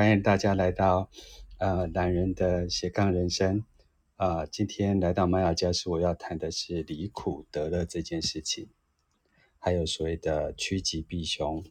[0.00, 1.10] 欢迎大家来到
[1.58, 3.66] 呃男人的斜杠人生
[4.16, 4.46] 啊、呃！
[4.46, 8.70] 今天来到玛雅教室，我要谈的是离苦得乐这件事情，
[9.58, 11.62] 还有所谓的趋吉避凶。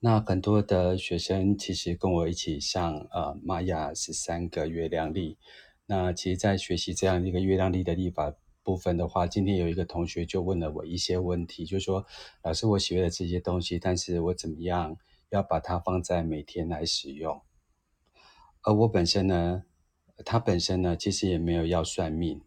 [0.00, 5.38] 那很多的学生其实跟我一起上呃玛雅十三个月亮历。
[5.86, 12.04] 那其实，在学习这样一个月亮历的历法部分的话，今天有一个同学就问了我一些问题，就说，
[12.42, 14.98] 老师，我学了这些东西，但是我怎么样？
[15.30, 17.42] 要把它放在每天来使用，
[18.62, 19.64] 而我本身呢，
[20.24, 22.42] 他本身呢，其实也没有要算命，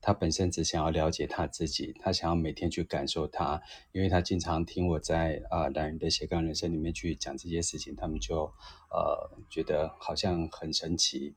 [0.00, 8.52] 他本身只想要了解他自己，他想要每天去感受他，因为他经常听我在啊《男人的斜杠人生》里面去讲这些事情，他们就
[8.90, 11.34] 呃觉得好像很神奇。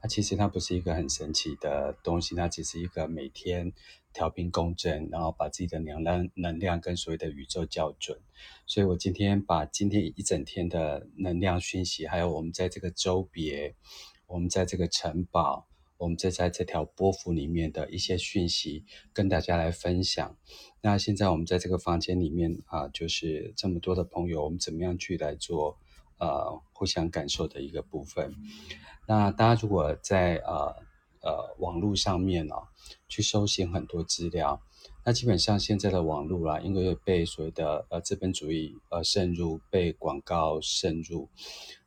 [0.00, 3.72] 那其实它不是一个很神奇的东西，它只是一个每天
[4.18, 8.18] 调频共振，然后把自己的能量能量跟所谓的宇宙校准。
[8.66, 13.76] 所以我今天把今天一整天的能量讯息，还有我们在这个周别，
[14.26, 15.68] 我们在这个城堡，
[15.98, 20.36] 我们在在这条波幅里面的一些讯息，跟大家来分享。
[20.80, 25.78] 那现在我们在这个房间里面啊，就是这么多的朋友，我们怎么样去来做
[26.18, 28.34] 呃互相感受的一个部分。
[29.06, 30.74] 那大家如果在呃
[31.22, 32.68] 呃网络上面哦，
[33.08, 34.60] 去搜寻很多资料，
[35.04, 41.28] 那基本上现在的网络啦，因为被所谓的呃资本主义呃渗入，被广告渗入，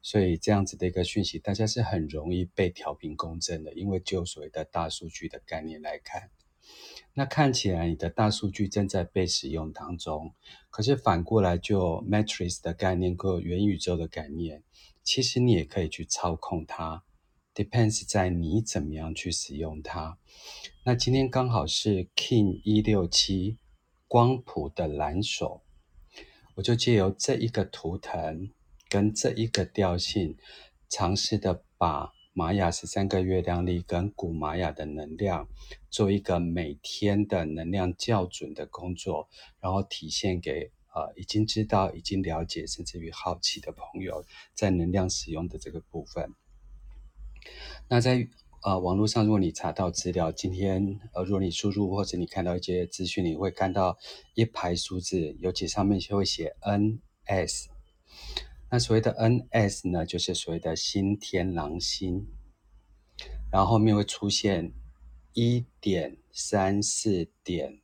[0.02, 3.72] 所以这样子的一个讯息，大家是很容易被调频共振的。
[3.74, 6.32] 因为就所谓的大数据的概念来看，
[7.14, 10.34] 那看起来你的大数据正在被使用当中，
[10.72, 14.64] 可是反过来就 Matrix 的概念，或元宇宙的概念，
[15.04, 17.04] 其实你也可以去操控它。
[17.54, 20.18] Depends 在你怎么样去使用它。
[20.86, 23.58] 那今天刚好是 King 一六七
[24.08, 25.62] 光谱的蓝手，
[26.56, 28.50] 我就借由这一个图腾
[28.88, 30.38] 跟这一个调性，
[30.90, 35.50] 尝试的把玛雅十三个月亮历跟古玛雅的能量
[35.90, 39.28] 做一个每天的能量校准的工作，
[39.60, 44.24] 然后体现给呃已经知道、已经了解，甚至于好奇的朋友，
[44.54, 46.34] 在能量使用的这个部分。
[47.88, 48.28] 那在
[48.64, 53.98] 呃网络上，如果你查到资料，今天呃，如果你输入或者你看到一些资讯，你会看到
[54.36, 57.68] 一排数字，尤其上面就会写 NS。
[58.70, 62.28] 那所谓的 NS 呢，就是所谓的新天狼星，
[63.52, 64.72] 然后后面会出现
[65.34, 67.82] 一点三四点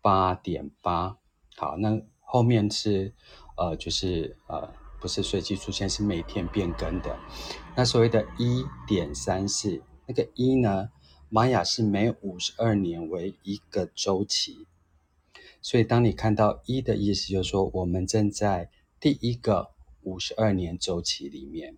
[0.00, 1.18] 八点八。
[1.56, 3.14] 好，那后面是
[3.56, 4.72] 呃，就是呃。
[5.06, 7.18] 是随机出现，是每天变更的。
[7.76, 10.90] 那所谓的一点三四，那个一呢？
[11.28, 14.68] 玛雅是每五十二年为一个周期，
[15.60, 19.72] 所以当你看到一的意思，就是说我们正在第一个
[20.02, 21.76] 五十二年周期里面。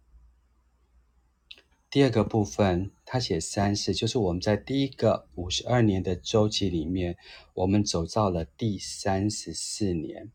[1.91, 7.17] 第二个部分，它写三四，就是我们在第一个五十二年的周期里面，
[7.55, 10.31] 我们走到了第三十四年。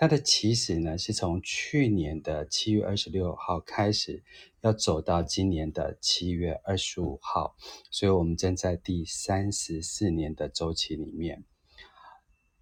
[0.00, 4.24] 它的起始呢，是从去年的七月二十六号开始，
[4.62, 7.54] 要走到今年的七月二十五号，
[7.90, 11.44] 所以我们正在第三十四年的周期里面。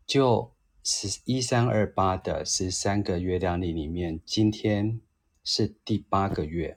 [0.04, 5.00] 就十一三二八的十三个月亮历里面，今天
[5.44, 6.76] 是第八个月。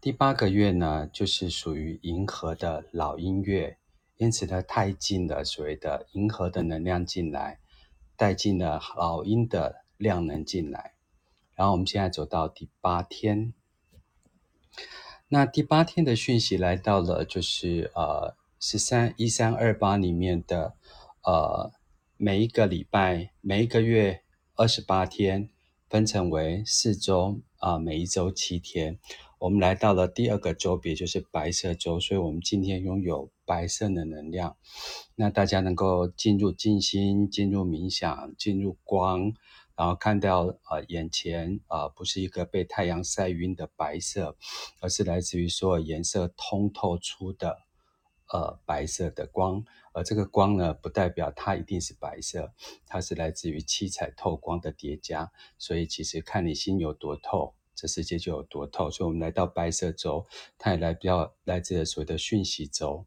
[0.00, 3.78] 第八个月呢，就是属于银河的老鹰月，
[4.16, 7.60] 因此它太近了，所谓的银河的能量进来。
[8.16, 10.94] 带进了老鹰的量能进来，
[11.54, 13.52] 然后我们现在走到第八天。
[15.28, 20.74] 那第八天的讯息来到了，就是呃十三一三二八里面的
[21.22, 21.72] 呃
[22.16, 24.22] 每一个礼拜每一个月
[24.54, 25.50] 二十八天，
[25.88, 28.98] 分成为四周啊、呃，每一周七天。
[29.44, 34.56] 我们来到了第二个周别，就是白色周，所以我们今天拥有白色的能量。
[35.16, 39.34] 那大家能够进入静心，进入冥想，进入光，
[39.76, 44.34] 然后看到呃眼前呃不是一个被太阳晒晕的白色，
[44.80, 47.58] 而是来自于所有颜色通透出的
[48.32, 49.62] 呃白色的光。
[49.92, 52.54] 而这个光呢，不代表它一定是白色，
[52.86, 55.30] 它是来自于七彩透光的叠加。
[55.58, 57.54] 所以其实看你心有多透。
[57.74, 60.26] 这世界就有多透，所以我们来到白色洲，
[60.58, 63.04] 它也来比较来自所谓的讯息洲，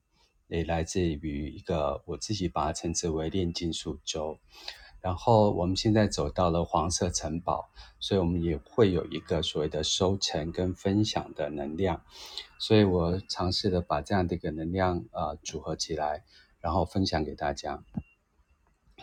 [0.47, 4.39] 也来自于一个我自己把它称之为炼金术周。
[4.99, 7.69] 然后我们现在走到了黄色城堡，
[7.99, 12.01] 所以我们也会有一个所谓的收成跟分享的能量。
[12.59, 16.25] 所以我尝试的把这样的一个能量呃组合起来，
[16.59, 17.83] 然后分享给大家。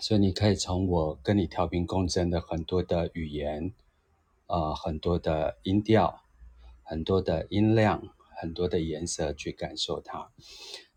[0.00, 3.72] 所以你可以从我跟你调频共振的很多的语言。
[4.46, 6.20] 呃很多的音调、
[6.82, 8.02] 很多的音量、
[8.40, 10.30] 很多的颜色去感受它。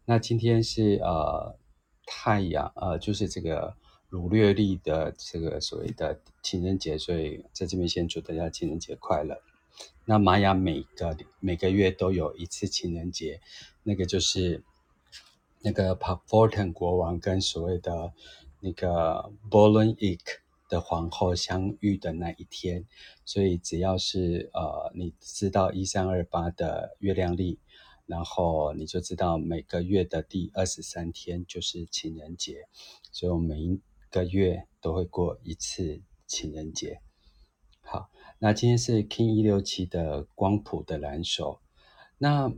[0.05, 1.57] 那今天是呃
[2.05, 3.75] 太阳呃就是这个
[4.09, 9.41] 儒略历的这个所谓的情人节，所以在这边先祝大家情人节快乐。
[10.05, 13.41] 那玛雅每个每个月都有一次情人节，
[13.83, 14.63] 那个就是
[15.61, 18.13] 那个 Pakforten 国王跟所谓的
[18.61, 20.21] 那个 Bolon-ik
[20.67, 22.85] 的皇后相遇的那一天，
[23.25, 27.59] 所以只要是呃你知道一三二八的月亮历，
[28.05, 32.67] 然后你就知道每个月的第二十三天就是情人节，
[33.11, 33.79] 所以我每一
[34.09, 37.01] 个月都会过一次情人节。
[37.81, 38.09] 好。
[38.39, 41.59] 那今天是 King 一六七的光谱的蓝手。
[42.19, 42.53] 那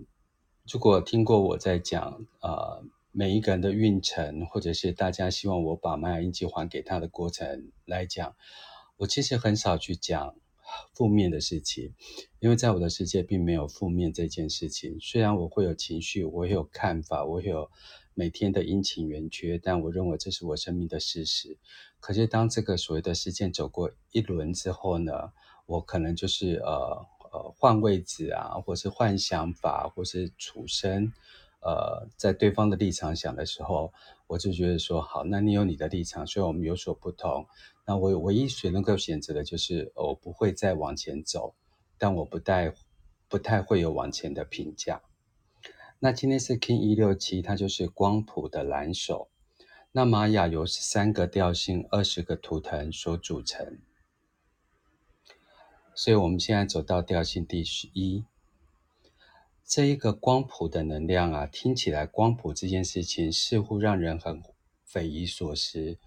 [0.69, 8.35] 如果听过我在讲呃每一个人的运程，或者是大家希望我把玛雅印记还给他的过程来讲，
[8.97, 10.35] 我其实很少去讲
[10.94, 11.94] 负面的事情，
[12.39, 15.00] 因为在我的世界并没有负面这件事情。
[15.00, 17.71] 虽然我会有情绪，我会有看法，我会有
[18.13, 21.57] 每天的阴晴圆缺，但我认为这是我生命的事实。
[22.00, 25.33] 可是当这个所谓的事件走过一轮之后呢，
[25.65, 31.11] 我可能就是呃呃换位置啊，或是换想法，或是处身
[31.61, 33.94] 呃在对方的立场想的时候，
[34.27, 37.47] 我就觉得说好，那你有你的立场，所以我们有所不同。
[37.85, 41.56] 那我唯一选能够选择的就是，我不会再往前走，
[41.97, 42.73] 但我不太
[43.27, 45.01] 不太会有往前的评价。
[46.00, 49.29] 那今天是 King 一六七，它就是光谱的蓝手。
[49.91, 53.79] 那玛雅由三个调性、二十个图腾所组成。
[55.95, 58.23] 所以，我们现在走到调性第十一，
[59.69, 64.42] 这一个光谱的能量啊，听起来光谱这件事情似乎让人很
[64.83, 66.00] 匪夷所思，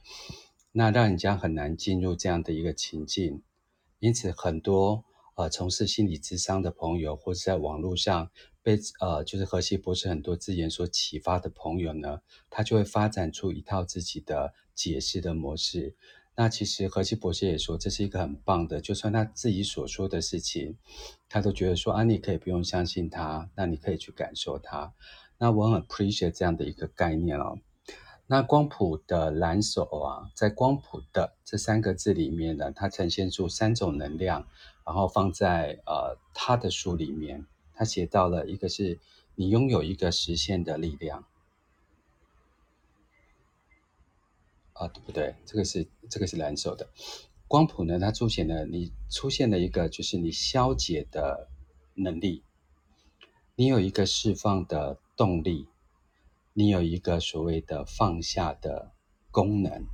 [0.72, 3.44] 那让人家很难进入这样的一个情境。
[4.00, 5.04] 因此，很多
[5.36, 8.32] 呃从事心理咨商的朋友，或是在网络上
[8.64, 12.20] 被呃就是荷西博士很多字眼所启发的朋友呢，
[12.50, 15.94] 他就会发展出一套自己的解释的模式。
[16.34, 20.76] 那其实何西博士也说，这是一个很棒的，就算他自己所说的事情，
[21.28, 24.94] 他都觉得说啊，你可以不用相信他，那你可以去感受他。
[25.38, 27.58] 那我很 appreciate 这样的一个概念哦。
[28.26, 34.46] 那光谱的蓝手啊，在光谱的这三个字里面呢，它呈现出三种能量，
[34.86, 37.44] 然后放在呃他的书里面，
[37.74, 38.98] 他写到了一个是
[39.34, 41.26] 你拥有一个实现的力量。
[44.74, 45.34] 啊，对不对？
[45.44, 46.88] 这个是这个是蓝手的
[47.46, 51.48] 光谱呢，它出现了你出现了一个就是你消解的
[51.94, 52.42] 能力，
[53.54, 55.68] 你有一个释放的动力，
[56.54, 58.92] 你有一个所谓的放下的
[59.30, 59.86] 功能。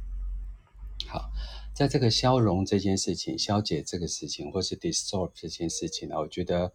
[1.07, 1.31] 好，
[1.75, 6.73] 在这个消融这件事情、消解这个事情，或是 dissolve 这件事情呢，我觉得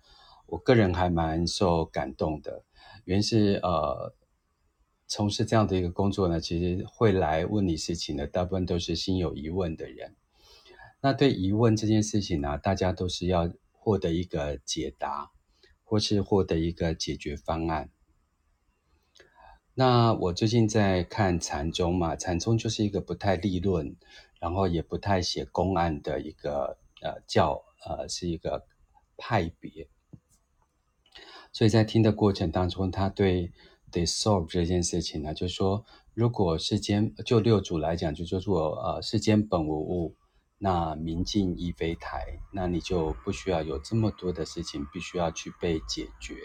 [0.47, 2.63] 我个人还蛮受感动的，
[3.05, 4.13] 原是呃。
[5.13, 10.15] 从事这样的一个工作呢，其实会来问你事情的，大部分都是心有疑问的人。
[11.01, 15.29] 那对疑问这件事情呢，大家都是要获得一个解答，
[15.83, 17.91] 或是获得一个解决方案。
[19.75, 23.95] 那我最近在看禅宗嘛，禅宗就是一个不太立论，
[24.39, 28.65] 然后也不太写公案的一个呃教呃是一个
[29.15, 29.87] 派别。
[31.51, 33.51] 所以在听的过程当中，他对。
[33.93, 35.85] Dissolve 这件事情呢，就是说，
[36.15, 40.15] 如果世间就六祖来讲，就叫做呃世间本无物，
[40.57, 46.35] 那明镜亦非台，那你就不需要有这么多的事情必须要去被解决。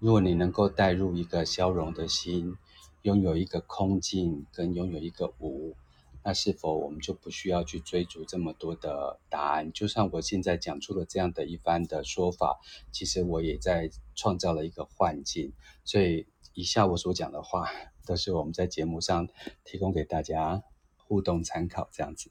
[0.00, 2.56] 如果你能够带入一个消融的心，
[3.02, 5.76] 拥有一个空镜跟拥有一个无。
[6.22, 9.72] 那是否我们就不需要去追逐这么多的答案？
[9.72, 12.60] 就像我现在讲出了这样的一番的说法，
[12.92, 15.54] 其实我也在创造了一个幻境。
[15.82, 17.68] 所以以下我所讲的话，
[18.06, 19.28] 都是我们在节目上
[19.64, 20.62] 提供给大家
[20.96, 22.30] 互动参考，这样子。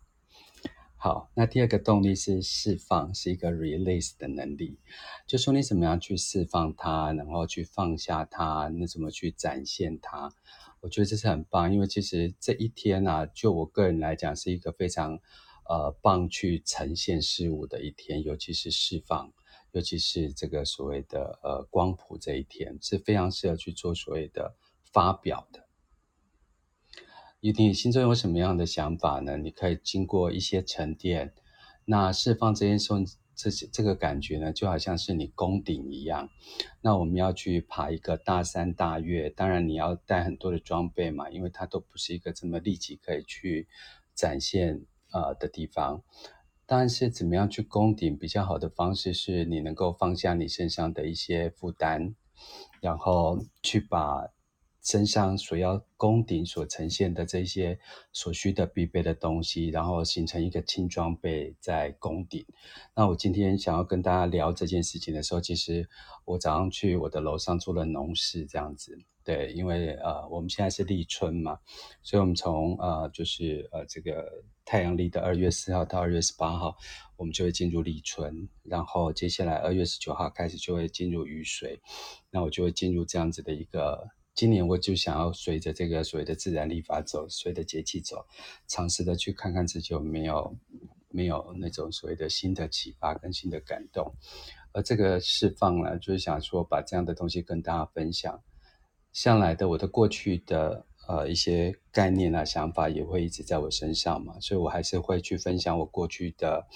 [1.02, 4.78] 好，那第二个动力是释放，是一个 release 的能力，
[5.26, 10.34] 就说你怎么样去释放它，然后去放下它，那怎么去展现它？
[10.82, 15.20] 我觉得这是很棒，因为其实这一天啊，就我个人来讲，是一个非常
[15.70, 19.32] 呃棒去呈现事物的一天，尤其是释放，
[19.72, 24.56] 尤其是这个所谓的呃光谱这一天，是非常适合去做所谓的
[24.92, 25.68] 发表的。
[27.40, 29.38] 你你心中有什么样的想法呢？
[29.38, 31.34] 你可以经过一些沉淀，
[31.86, 32.94] 那释放这件事。
[33.42, 36.30] 这些这个感觉呢，就好像是你攻顶一样。
[36.82, 43.70] 那我们要去爬一个大山大岳，当然你要带很多的装备嘛，因为它都不是一个这么立即可以去
[44.14, 46.04] 展现呃的地方。
[46.70, 52.14] 当然是怎么样去攻顶比较好的方式，是你能够放下你身上的一些负担，
[52.80, 54.30] 然后去把。
[54.82, 57.78] 身上所要攻顶所呈现的这些
[58.14, 62.46] 所需的必备的东西，然后形成一个轻装备在攻顶。
[62.96, 65.88] 那我今天想要跟大家聊这件事情的时候，其实
[66.24, 68.98] 我早上去我的楼上做了农事，这样子。
[69.30, 71.60] 对，因为呃我们现在是立春嘛，
[72.02, 76.76] 所以我们从呃就是呃这个太阳历的二月四号到二月十八号，
[77.16, 81.80] 我们就会进入立春，然后接下来二月十九号开始就会进入雨水，
[82.32, 84.10] 那我就会进入这样子的一个。
[84.34, 88.26] 今年我就想要随着这个所谓的自然历法走，随着节气走，
[88.68, 90.58] 尝试的去看看自己有没有
[91.10, 94.12] 没有那种所谓的新的启发跟新的感动。
[94.72, 98.42] 而这个释放呢，就是想说把这样的东西跟大家分享。
[99.12, 106.68] 向来的我的过去的呃一些概念啊想法也会一直在我身上嘛，所以我还是会去分享我过去的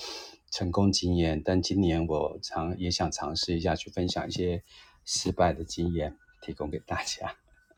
[0.52, 1.42] 成功经验。
[1.44, 4.64] 但今年我尝也想尝试一下去分享一些
[5.06, 7.36] 失败的经验，提供给大家。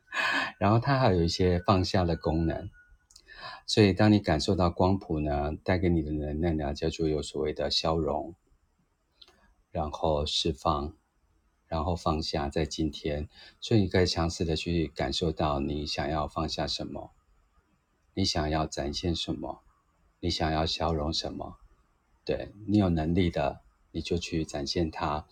[0.58, 2.70] 然后它还有一些放下的功能，
[3.66, 8.34] 所以当你感受到光谱呢，带给你的能量呢，叫做有所谓的消融，
[9.70, 10.96] 然后释放，
[11.68, 13.28] 然后放下，在今天，
[13.60, 17.12] 所以你可以尝试的去感受到你想要放下什么，
[18.14, 19.62] 你想要展现什么，
[20.20, 21.58] 你想要消融什么，
[22.24, 23.60] 对，你有能力的，
[23.92, 25.26] 你就去展现它；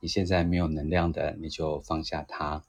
[0.00, 2.64] 你现在没有能量的，你就放下它。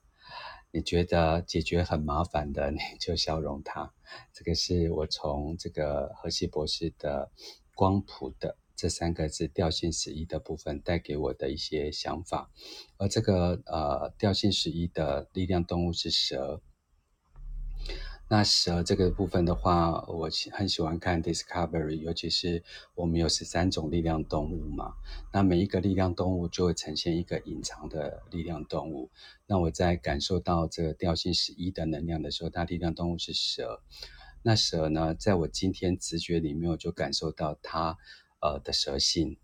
[0.74, 3.94] 你觉得解决很麻烦的， 你就消融它。
[4.32, 7.30] 这个是我从这个荷西博士的
[7.75, 12.51] “光谱”的这三个字调性十一的部分带给我的一些想法。
[12.97, 16.61] 而这个呃调性十一的力量动物是蛇。
[18.29, 22.63] 那蛇这个部分的话，我很喜欢看 Discovery，尤其是
[22.95, 24.93] 我们有十三种力量动物嘛。
[25.33, 29.11] 那每一个力量动物就会呈现一个隐藏的力量动物。
[29.47, 33.81] 那我在感受到这个调性十一的能量的时候，它力量动物是蛇。
[34.43, 37.97] 那蛇呢，在我今天直觉里面，我就感受到它
[38.41, 39.38] 呃的蛇性。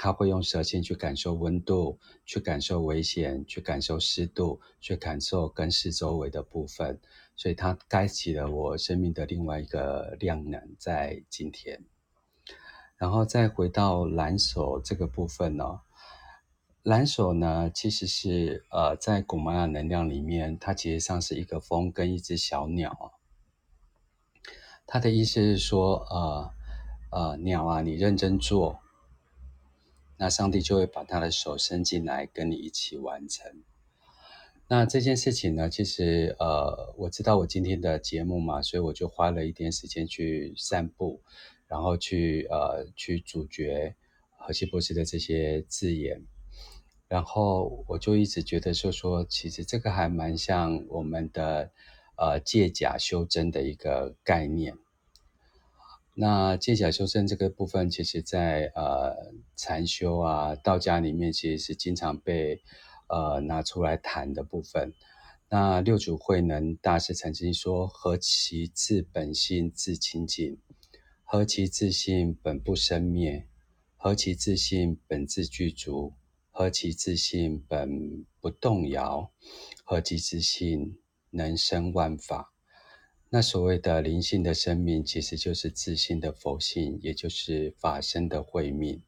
[0.00, 7.00] 它会用蛇性去感受温度，去感受危险，去感受湿度，去感受跟四周围的部分。
[7.34, 11.84] 所以它开启了我生命的另外一个量能，在今天，
[12.96, 15.80] 然后再回到蓝手这个部分呢、
[16.84, 23.14] 蓝手呢其实是呃在古玛雅能量里面，它其实上是一个风跟一只小鸟，
[24.86, 26.52] 它的意思是说呃
[27.10, 28.80] 呃鸟啊，你认真做，
[30.16, 33.62] 那上帝就会把他的手伸进来跟你一起完成。
[34.70, 41.22] 那这件事情呢，其实呃，我知道我今天的节目嘛，所以我就花了一点时间去散步，
[41.66, 43.94] 然后去呃去咀嚼
[44.36, 46.22] 荷西博士的这些字眼，
[47.08, 51.70] 然后我就一直觉得说说，其实这个还蛮像我们的
[52.16, 54.76] 呃借假修真的一个概念。
[56.20, 62.62] 那借假修真这个部分，其实在呃禅修啊道家里面，其实是经常被。
[63.10, 64.92] 呃，拿出来谈的部分，
[65.48, 70.58] 那六祖慧能大师曾经说：“何其自本性自清净，
[71.24, 73.46] 何其自性本不生灭，
[73.96, 76.12] 何其自性本自具足，
[76.50, 79.32] 何其自性本不动摇，
[79.82, 80.98] 何其自性
[81.30, 82.52] 能生万法。”
[83.30, 89.02] 那所谓的灵性的生命，其实就是自性的佛性，也就是法身的慧命。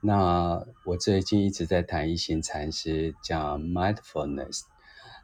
[0.00, 4.62] 那我最近一直在谈一行禅师讲 mindfulness，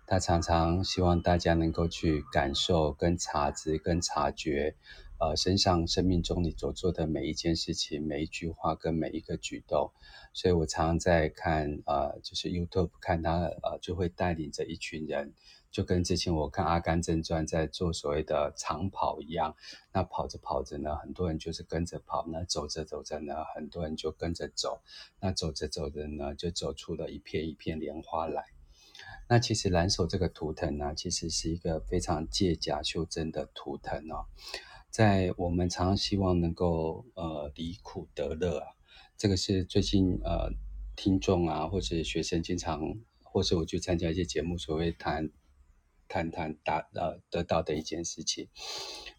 [0.06, 4.76] 他常常希望大家能够去感受、跟察知、跟察觉，
[5.18, 9.92] 呃，身上生命中你所做的每一件事情、每一句话跟每一个举动。
[10.34, 15.32] 所以我常常在看，呃，就是 YouTube 看他，呃，就会带领着一群人。
[15.70, 19.54] 就跟之前我看《阿甘正传》在做所谓的长跑一样，
[19.92, 24.80] 那跑着跑着呢，很多人就是跟着跑；那走着走着呢，很多人就跟着走；
[25.20, 28.44] 那走着走着呢，就走出了一片一片莲花来。
[29.28, 34.24] 那其实蓝手这个图腾呢，其实是一个非常借假修真的图腾哦。
[34.90, 38.66] 在我们常常希望能够呃离苦得乐啊，
[39.18, 40.50] 这个是最近呃
[40.96, 42.80] 听众啊或者学生经常，
[43.22, 45.30] 或是我去参加一些节目，所谓谈。
[46.08, 48.48] 探探达呃得到的一件事情，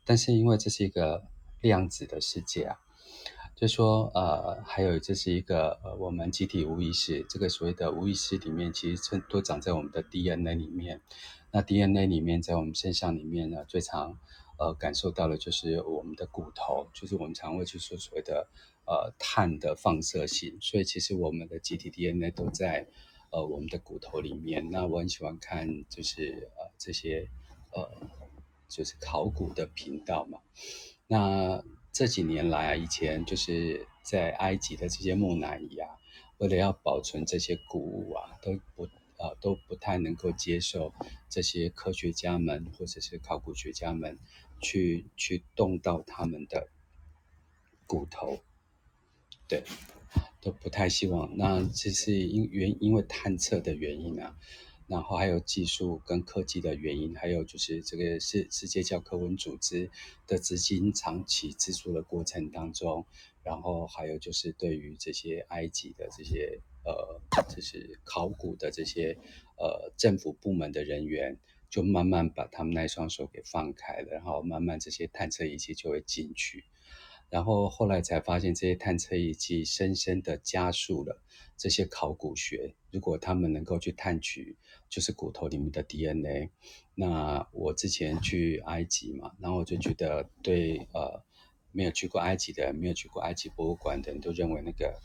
[0.05, 1.23] 但是因为这是一个
[1.61, 2.79] 量子的世界啊，
[3.55, 11.01] 就说呃还有这是一个呃我们集体无意识，这个所谓的无意识里面，其实都长在我们的 DNA 里面。
[11.51, 14.19] 那 DNA 里面在我们身上里面呢，最常
[14.59, 18.47] 呃感受到的就是我们的骨头，就是我们常会去说所谓的
[18.85, 22.87] 呃碳的放射性，所以其实我们的集体 DNA 都在
[23.31, 24.69] 呃我们的骨头里面。
[24.69, 27.29] 那我很喜欢看就是呃这些
[27.71, 27.89] 呃
[28.67, 30.39] 就是考古的频道嘛。
[31.07, 35.89] 那这几年来啊，以前就是在埃及的这些木乃伊啊，
[36.37, 40.93] 为了要保存这些古物啊，都不呃都不太能够接受
[41.29, 44.17] 这些科学家们或者是考古学家们
[44.61, 46.69] 去去动到他们的
[47.87, 48.39] 骨头，
[49.47, 49.63] 对，
[50.41, 51.37] 都不太希望。
[51.37, 54.35] 那这是因原因为探测的原因啊。
[54.87, 59.91] 然后还有技术跟科技的原因，还有就是这个世世界教科文组织
[60.25, 63.05] 的资金长期资助的过程当中，
[63.43, 69.15] 然后还有就是对于这些埃及的这些呃，就是考古的这些
[69.59, 71.37] 呃政府部门的人员，
[71.69, 76.63] 就慢慢把他们那双手给放开了，然后慢慢这些探测仪器就会进去。
[77.29, 81.21] 然后后来才发现，这些探测仪器深深的加速了
[81.55, 82.73] 这些考古学。
[82.91, 84.57] 如果他们能够去探取，
[84.89, 86.49] 就是骨头里面的 DNA。
[86.95, 91.23] 那我之前去埃及嘛，然后我就觉得对，呃，
[91.71, 94.99] 没有去过埃及的，没有去过埃及博物馆的人都认为那个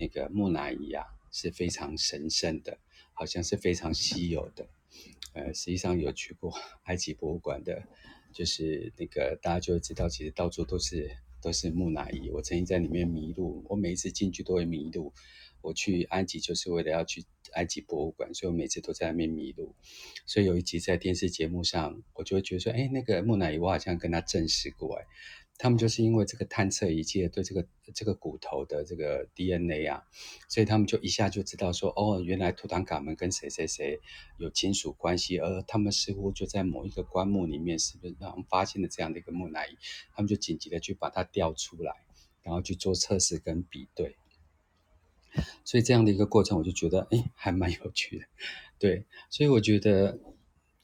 [0.00, 2.76] 那个木乃伊啊是非常神圣的，
[3.12, 4.68] 好像是非常稀有的。
[5.32, 6.52] 呃，实际上有去过
[6.84, 7.86] 埃及博物馆的，
[8.32, 11.16] 就是那个大家就知道，其实到处都是。
[11.40, 15.12] 都是木乃伊，我曾经在里面迷路，我每一次进去都会迷路。
[15.60, 19.74] 我去埃及就是为了要去埃及博物馆，所以我每次都在那边迷路。
[20.24, 25.04] 所以有一集在电视节目上，我就会觉得说，哎，那个木乃伊我好像跟他证实过，哎。
[25.58, 30.04] 他们就是因为这个探测仪器对这个这个骨头的这个 DNA 啊，
[30.48, 34.00] 所以他们就一下就知道说，哦，原来图坦卡门跟谁谁谁
[34.38, 39.76] 有亲属关系，而他们似乎就在某一个棺木里面，是不是然后发现了这样的一个木乃伊？
[40.14, 41.92] 他们就紧急的去把它调出来，
[42.42, 44.16] 然后去做测试跟比对。
[45.64, 48.26] 所以这样的一个过程，我就觉得，哎，还蛮有趣的。
[48.78, 50.20] 对，所以我觉得。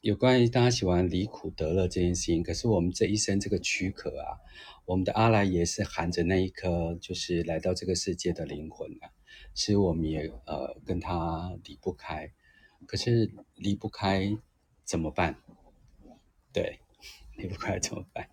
[0.04, 4.36] 有关于大家喜欢离苦得乐这件事情，可是我们这一生这个躯壳啊，
[4.84, 9.08] 我们的阿赖耶是含着那一颗就是来到这个世界的灵魂啊，
[9.54, 12.30] 其实我们也呃跟他离不开，
[12.86, 14.36] 可是离不开
[14.84, 15.38] 怎么办？
[16.52, 16.80] 对，
[17.38, 18.28] 离不开怎么办？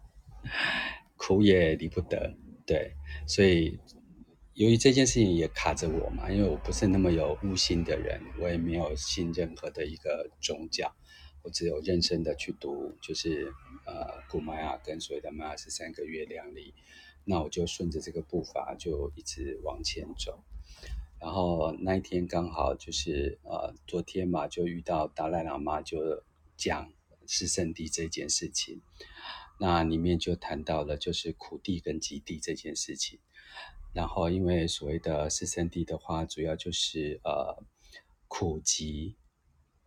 [1.15, 2.91] 苦也离不得，对，
[3.25, 3.79] 所以
[4.55, 10.93] 由于这件事情也卡着我嘛，因为我不是那么有悟性的人，我也没有信任何的一个宗教。
[11.43, 13.51] 我只有认真的去读，就是
[13.85, 16.73] 呃古玛雅跟所谓的玛雅十三个月亮里，
[17.25, 20.43] 那我就顺着这个步伐就一直往前走。
[21.19, 26.23] 然后那一天刚好就是呃昨天嘛，就遇到达赖喇嘛就
[26.57, 26.91] 讲
[27.27, 28.81] 四圣地这件事情，
[29.59, 33.19] 那里面就谈到了就是苦地跟集地这件事情。
[33.93, 37.63] 然后因为所谓的四圣地的话，主要就是呃
[38.27, 39.15] 苦集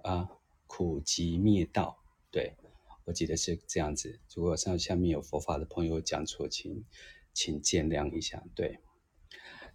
[0.02, 0.28] 啊。
[0.76, 2.56] 苦集灭道，对，
[3.04, 4.18] 我记得是这样子。
[4.34, 6.84] 如果上下面有佛法的朋友讲错，请
[7.32, 8.42] 请见谅一下。
[8.56, 8.80] 对，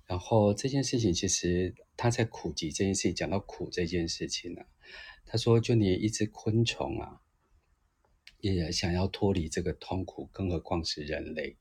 [0.05, 4.67] 然后这件事情其实他在苦集这件事情讲到苦这件事情呢、啊，
[5.25, 7.21] 他说就连一只昆虫啊，
[8.41, 11.55] 也想要脱离这个痛苦，更何况是人类。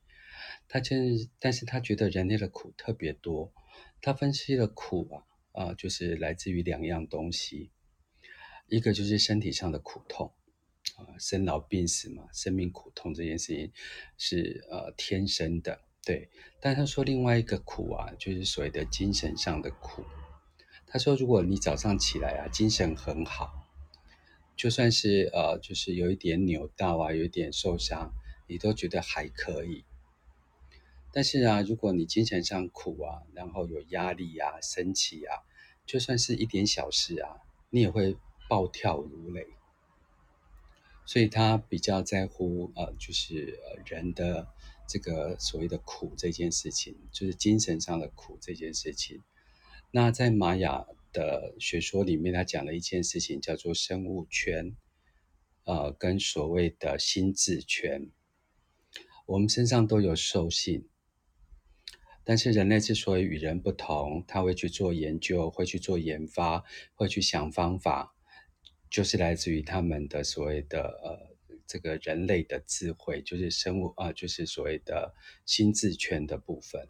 [0.67, 0.97] 他就，
[1.39, 3.53] 但是他觉得人类的苦特别多。
[4.01, 5.09] 他分析了苦
[5.53, 7.71] 啊，啊、就是来自于两样东西。
[8.69, 10.31] 一个就是身体上的苦痛，
[10.95, 13.71] 啊，生老病死嘛，生命苦痛这件事情
[14.17, 16.29] 是呃天生的，对。
[16.61, 20.03] 但他说另外一个苦啊，就是所谓的精神上的苦。
[20.87, 23.67] 他说，如果你早上起来啊，精神很好，
[24.55, 28.11] 就算是呃，就是有一点扭到啊，有一点受伤，
[28.47, 29.85] 你都觉得还可以。
[31.11, 35.41] 但是啊，如果你精神上苦啊，然后有压力啊、生气啊，
[35.85, 38.15] 就算是一点小事啊，你也会。
[38.49, 39.45] 暴跳如雷，
[41.05, 44.47] 所以他比较在乎呃，就是人的
[44.87, 49.21] 这个所谓的苦这件事情，就是精神上的苦这件事情。
[49.91, 54.75] 那在玛雅的学说里面，他讲了一件事情，叫做生物圈，
[55.65, 58.09] 呃，跟所谓的心智圈。
[59.27, 60.87] 我们身上都有兽性，
[62.23, 66.63] 但是人类之所以与人不同，他会去做研究，会去做研发，
[66.95, 68.15] 会去想方法。
[68.89, 71.35] 就是来自于他们的所谓的呃，
[71.67, 75.13] 这个人类的智慧，就是生物啊、就是所谓的
[75.45, 76.87] 心智圈的部分。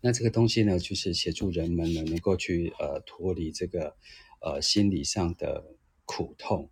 [0.00, 3.94] 那这个东西呢，就是协助人们呢，能够去呃脱离这个
[4.40, 6.70] 呃心理上的苦痛。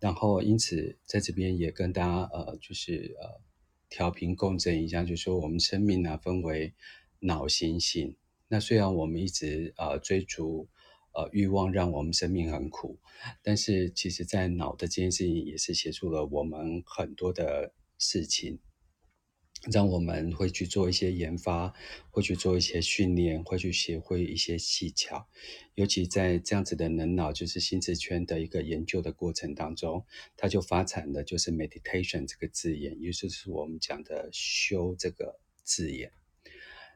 [0.00, 3.40] 然后，因此在这边也跟大家呃，就是呃
[3.88, 6.74] 调频共振一下，就是说我们生命呢分为
[7.20, 8.16] 脑醒醒。
[8.48, 10.68] 那虽然我们一直呃追逐
[11.12, 12.98] 呃欲望，让我们生命很苦，
[13.42, 18.60] 但是其实，在脑的这件事情也是协助了我们很多的事情。
[19.70, 21.74] 让我们会去做一些研发，
[22.10, 25.28] 会去做一些训练，会去学会一些技巧。
[25.74, 36.10] 尤其在这样子的能脑，就是心智圈的一个研究的过程当中，它就发展的就是 meditation 这个字眼，也就是我们讲的修这个字眼。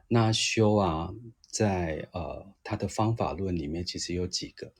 [0.07, 1.13] 那修啊，
[1.55, 4.73] 在呃它的方法论里面，其实有几个，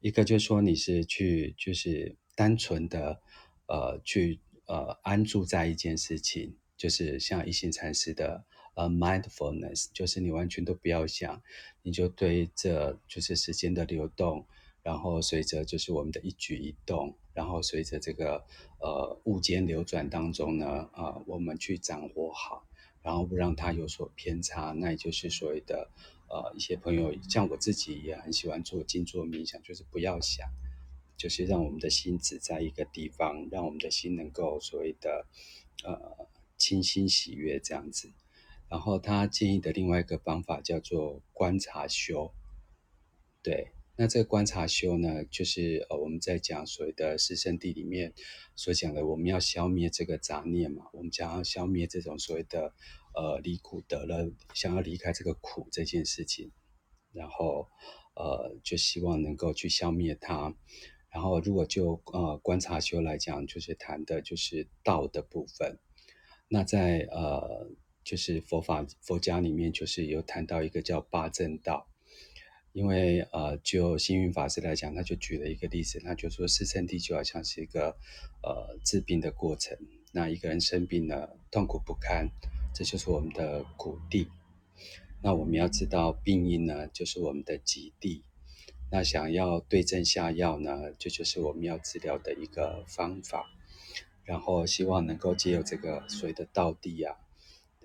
[0.00, 3.20] 一个就是说你是去就是单纯的
[3.68, 6.56] 呃去呃安住在一件事情。
[6.76, 11.40] 就是像一行禅师的呃 mindfulness，就是你完全都不要想，
[11.82, 14.46] 你就对着就是时间的流动，
[14.82, 18.44] 然后随着就是我们的一举一动，然后随着这个
[18.80, 22.66] 呃物间流转当中呢，啊、呃，我们去掌握好，
[23.02, 25.90] 然后不让它有所偏差，那也就是所谓的
[26.28, 30.48] 呃一些朋友像我自己也很喜欢做静坐冥想，就是不要想，
[31.16, 35.26] 就是让我们的心只在一个地方，让我们的心能够所谓的
[35.84, 36.26] 呃。
[36.58, 38.10] 清新喜悦这样子，
[38.70, 42.32] 然后他建议的另外一个方法叫做观察修。
[43.42, 48.12] 对，那这个观察修呢，就是呃我们在讲所谓的四圣谛里面
[48.54, 52.74] 所讲的，我们要消灭这个杂念嘛，我们想要消灭这种所谓的
[53.14, 56.52] 呃离苦得乐，想要离开这个苦这件事情，
[57.12, 57.68] 然后
[58.14, 60.54] 呃就希望能够去消灭它。
[61.10, 65.78] 然后如果就呃观察修来讲，就是谈的就是道的部分。
[66.48, 67.70] 那在呃，
[68.04, 71.88] 就是佛法佛家里面，就是有谈到一个叫八正道。
[72.76, 77.96] 因为呃，就星云法师来讲，他就举了一个例子，他就说四圣地就好像是一个
[78.42, 79.78] 呃治病的过程。
[80.12, 82.28] 那一个人生病了，痛苦不堪，
[82.74, 84.28] 这就是我们的苦地。
[85.22, 88.22] 那我们要知道病因呢，就是我们的疾地。
[88.92, 93.46] 那想要对症下药呢，这就，是我们要治疗的一个方法。
[94.24, 97.16] 然后希望能够借由这个所谓的道地啊，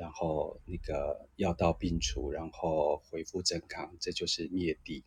[0.02, 5.04] 然后那个药到病除，然后恢复正康，这就是灭谛。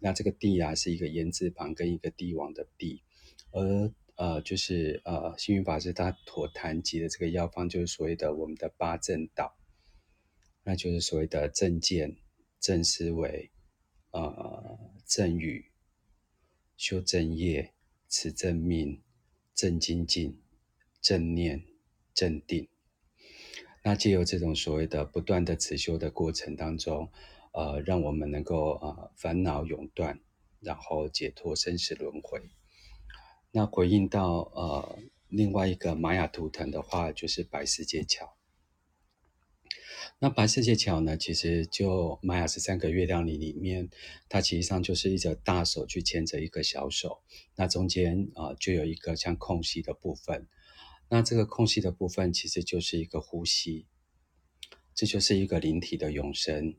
[0.00, 3.04] 那这个谛啊，是一个言字旁跟一个帝王的帝，
[3.52, 9.56] 而呃就是呃星云法师他所谈及的这个药方，就是所谓的我们的八正道，
[10.64, 12.16] 那就是所谓的正见、
[12.58, 13.52] 正思维、
[14.10, 15.70] 呃正语、
[16.76, 17.72] 修正业、
[18.08, 19.00] 持正命、
[19.54, 20.42] 正精进。
[21.02, 21.62] 正念、
[22.14, 22.68] 正定，
[23.86, 27.08] 那借由这种所谓的不断的持修的过程当中，
[27.52, 30.18] 呃，让我们能够呃烦恼永断，
[30.58, 32.50] 然后解脱生死轮回。
[33.52, 38.36] 那回应到呃另外一个玛雅图腾的话，就是白世界桥。
[40.18, 43.88] 那白世界桥呢，其实就玛雅十三个月亮里里面，
[44.28, 47.22] 它其实上就是一只大手去牵着一个小手，
[47.54, 50.48] 那中间啊、就有一个像空隙的部分。
[51.08, 53.86] 那这个空隙的部分其实就是一个呼吸，
[54.92, 56.76] 这就是一个灵体的永生。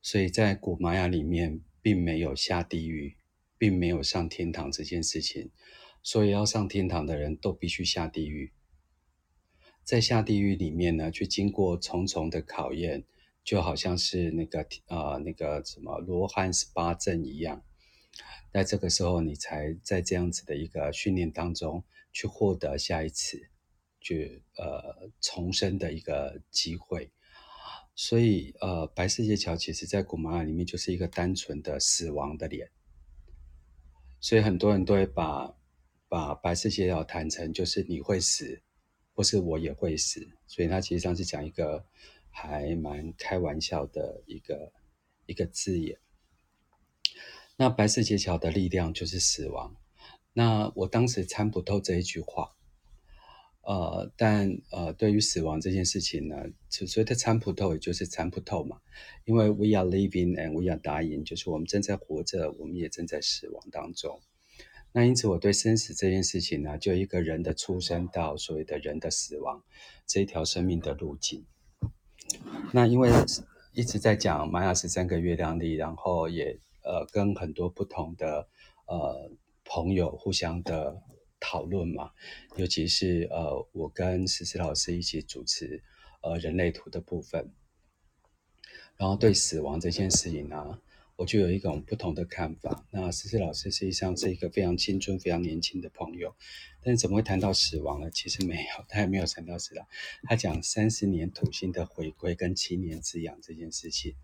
[0.00, 3.16] 所以在古玛雅里面，并没有下地狱，
[3.58, 5.50] 并没有上天堂这件事情。
[6.02, 8.52] 所以要上天堂的人都必须下地狱。
[9.82, 13.04] 在下地狱里面呢，去经过重重的考验，
[13.42, 17.64] 就好像是那个呃那个什么罗汉十八阵一样。
[18.52, 21.82] 在这个时候，你才在这样子的一个训练当中。
[22.14, 23.50] 去获得下一次，
[24.00, 27.10] 去呃重生的一个机会，
[27.96, 32.70] 所以呃白色界桥其实在古玛雅里面就是一个单纯的死亡的脸，
[34.20, 35.52] 所以很多人都会把
[36.08, 38.62] 把白色界桥谈成就是你会死，
[39.12, 41.84] 或是我也会死，所以它其实上是讲一个
[42.30, 44.72] 还蛮开玩笑的一个
[45.26, 45.98] 一个字眼。
[47.56, 49.76] 那白色界桥的力量就是死亡。
[50.36, 52.50] 那我当时参不透这一句话，
[53.62, 56.36] 呃，但呃，对于死亡这件事情呢，
[56.68, 58.80] 所以它参不透，也就是参不透嘛。
[59.24, 64.20] 因为 we are living and we are dying，就是我们正在活着，我们也正在死亡当中。
[64.90, 69.62] 那因此，我对生死这件事情呢，就一个人的出生到所谓的人的死亡
[70.04, 71.46] 这一条生命的路径。
[72.72, 73.08] 那因为
[73.72, 78.48] 一直在讲玛雅十三个月亮历，然后也呃跟很多不同的
[78.88, 79.30] 呃。
[79.64, 81.02] 朋友互相的
[81.40, 82.10] 讨论嘛，
[82.56, 85.82] 尤其是呃，我跟思思老师一起主持
[86.22, 87.52] 呃人类图的部分，
[88.96, 90.78] 然后对死亡这件事情呢，
[91.16, 92.86] 我就有一种不同的看法。
[92.90, 96.34] 那思思老师实际上是一个非常青春、非常年轻的朋友，
[96.82, 98.10] 但是怎么会谈到死亡呢？
[98.10, 99.86] 其实没有， 他也没有谈到死亡。
[100.24, 104.14] 他讲三十年土星的回归跟七年之痒这件事情，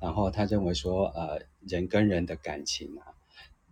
[0.00, 3.13] 然后他认为说，呃，人跟人的感情啊，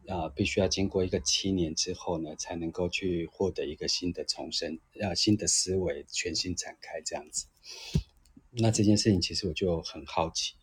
[0.07, 7.47] 呃，必须要经过一个七年之后呢，才能够去获得一个新的重生，呃，新的思维全新展开这样子。
[8.51, 10.55] 那这件事情其实我就很好奇。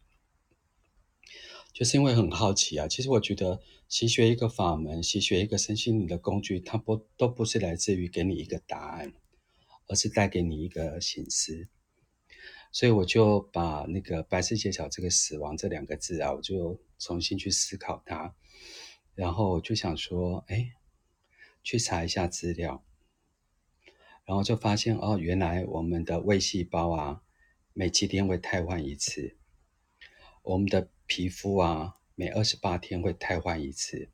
[1.71, 9.13] 就是因为很好奇啊，其实我觉得习学一个法门，习学一个身心灵的工具，它不都不是来自于给你一个答案，
[9.87, 11.67] 而是带给你一个醒思。
[12.71, 18.35] 所以我就把那个白世界桥这个死亡这两个字啊，我就重新去思考它，
[19.19, 20.71] 然后我就想说，哎，
[21.61, 22.85] 去查一下资料，
[24.23, 27.21] 然后就发现哦，原来我们的胃细胞啊，
[27.73, 29.37] 每七天会汰换一次，
[30.43, 30.89] 我们的。
[31.11, 34.09] 皮肤啊，每二十八天会汰换一次；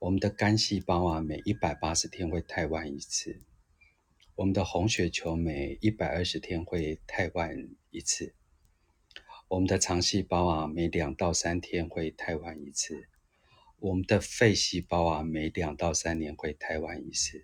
[0.00, 3.44] 我们的肝细胞啊，每一百八十天会汰换一次；
[4.34, 7.56] 我们的红血球每一百二十天会汰换
[7.92, 8.32] 一次；
[9.46, 12.96] 我们的肠细胞啊，每两到三天会汰换一次；
[13.80, 17.38] 我们的肺细胞啊，每两到三年会台湾一次；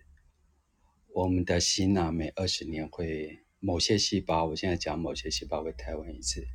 [1.13, 3.43] 我们的心啊，每二十年会。
[3.59, 6.45] 某些细胞，我现在讲某些细胞会台湾一次，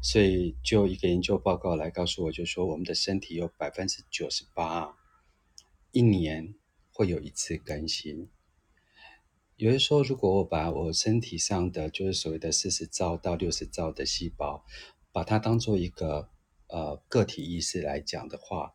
[0.00, 4.96] 所以就一个研究报告来告诉我，就说我们的身体有百分之九十八，
[5.90, 6.54] 一年
[6.92, 8.30] 会有一次更新。
[9.56, 14.64] 有人说，如果我把我身体上的就是所谓的四十兆到六十兆的细胞，
[15.10, 16.30] 把它当做一个
[16.74, 18.74] 呃个体意识来讲的话，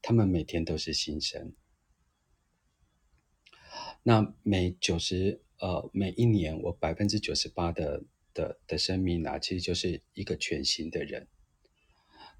[0.00, 1.52] 他们每天都是新生。
[4.04, 5.42] 那每九十。
[5.62, 11.28] 呃，每一年我百分之九十八的的的生命啊，其实就是一个全新的人。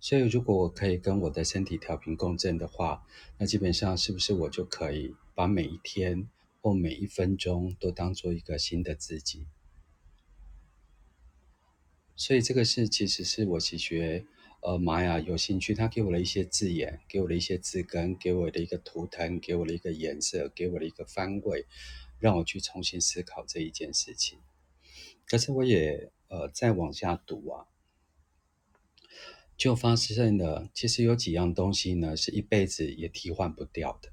[0.01, 6.31] 所以，如果我可以跟我的身体调频共振的话，那基本上是不是我就可以把每一天
[6.63, 9.47] 或每一分钟都当做一个新的自己？
[12.17, 14.25] 所以，这个是其实是我习学
[14.61, 21.67] 呃玛雅有兴趣，他给我了一些字眼，给我了一些字根，给我的一个图腾，给我的一个颜色，给我的一个方位。
[22.19, 24.39] 让我去重新思考这一件事情，
[25.25, 27.65] 可是我也呃再往下读啊，
[29.57, 34.11] 就发现了其实有几样东西呢，是一辈子也替换不掉的。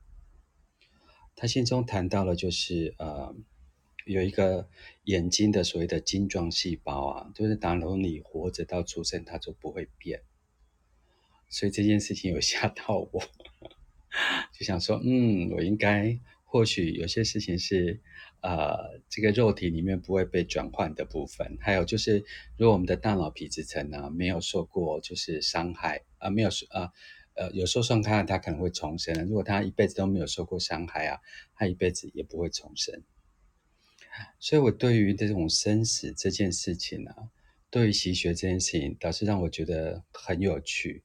[1.36, 3.36] 他信中谈到了就是呃
[4.06, 4.70] 有一个
[5.04, 10.24] 眼睛的所谓的晶状细胞啊，就是打从你活着到出生它就不会变，
[11.50, 13.22] 所以这件事情有吓到我，
[14.54, 16.20] 就想说嗯我应该。
[16.50, 18.00] 或许有些事情是，
[18.40, 21.58] 呃，这个肉体里面不会被转换的部分。
[21.60, 22.24] 还有就是，
[22.58, 26.90] 如果我们的大脑皮质层呢没有受过就是伤害啊、没有受啊，
[27.34, 29.14] 呃，有受伤害，它可能会重生。
[29.28, 31.20] 如果他一辈子都没有受过伤害啊，
[31.54, 33.04] 他一辈子也不会重生。
[34.40, 37.30] 所以，我对于这种生死这件事情啊，
[37.70, 41.04] 对于习学这件事情，倒是让我觉得很有趣。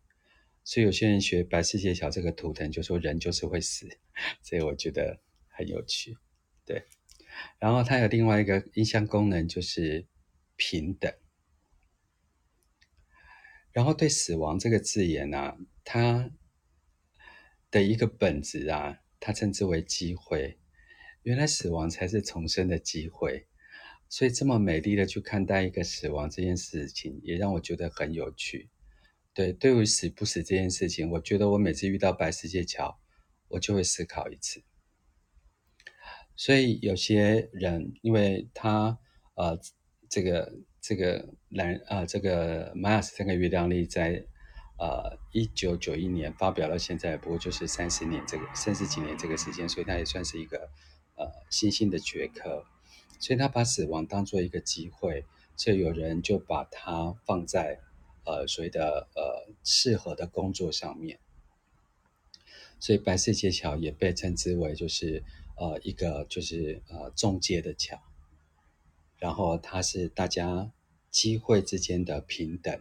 [0.65, 3.89] 所以，有些人学白世界小这个图腾，就说人就是会死，
[4.43, 5.21] 所以我觉得。
[5.55, 6.17] 很有趣，
[6.65, 6.87] 对。
[7.59, 10.07] 然后它有另外一个音箱功能，就是
[10.57, 11.13] 平等。
[13.71, 16.31] 然后对死亡这个字眼呢、啊，它
[17.71, 20.59] 的一个本质啊，它称之为机会。
[21.23, 23.47] 原来死亡才是重生的机会，
[24.09, 28.71] 所以这么美丽的去看待一个死亡这件事情，也让我觉得很有趣。
[29.35, 32.99] 对，对于死不死这件事情，我觉得我每次遇到白世界桥，
[33.49, 34.63] 我就会思考一次。
[36.37, 38.99] 所以有些人，因为他
[39.35, 39.59] 呃，
[40.09, 44.25] 这个这个蓝呃，这个玛雅斯这个月亮历在
[44.79, 50.71] 呃一九九一年发表到现在，不过就是三十年这个三十几年这个时间，所以他也算是一个
[51.17, 52.65] 呃新兴的学科。
[53.21, 55.25] 所以他把死亡当做一个机会，
[55.57, 57.79] 所以有人就把它放在
[58.25, 61.19] 呃所谓的呃适合的工作上面。
[62.81, 65.23] 所以白世界桥也被称之为就是。
[65.55, 68.01] 呃，一个就是呃中介的桥，
[69.19, 70.73] 然后它是大家
[71.11, 72.81] 机会之间的平等，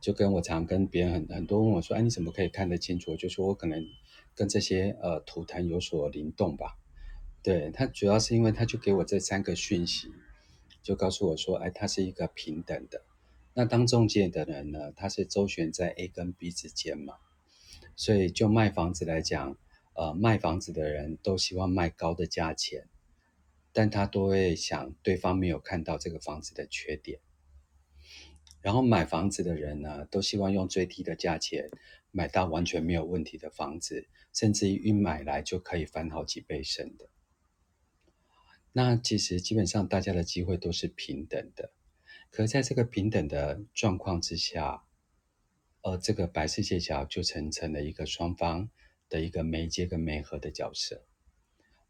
[0.00, 3.16] 就跟我常跟别人很很多问我说，哎，你怎么可以看得清楚？
[3.16, 3.82] 就说我可能
[4.34, 6.76] 跟这些呃图腾有所灵动吧。
[7.42, 10.12] 对，它主要是因为它就给我这三个讯息，
[10.82, 13.05] 就告诉我说，哎，它是一个平等的。
[13.56, 17.14] 那当中介的人呢，他是周旋在 A 跟 B 之间嘛，
[17.96, 19.56] 所以就卖房子来讲。
[19.98, 22.86] 呃，卖房子的人都希望卖高的价钱，
[23.72, 27.18] 但他都会想对方没有看到这个房子的缺点。
[28.60, 31.70] 然后买房子的人呢，都希望用最低的价钱
[32.10, 37.08] 买到完全没有问题的房子，甚至于一买来就可以翻好几倍身的。
[38.72, 41.72] 那其实基本上大家的机会都是平等的，
[42.30, 44.82] 可在这个平等的状况之下，
[45.82, 48.68] 呃，这个白世界桥就成成了一个双方
[49.08, 51.04] 的一个媒介跟媒合的角色。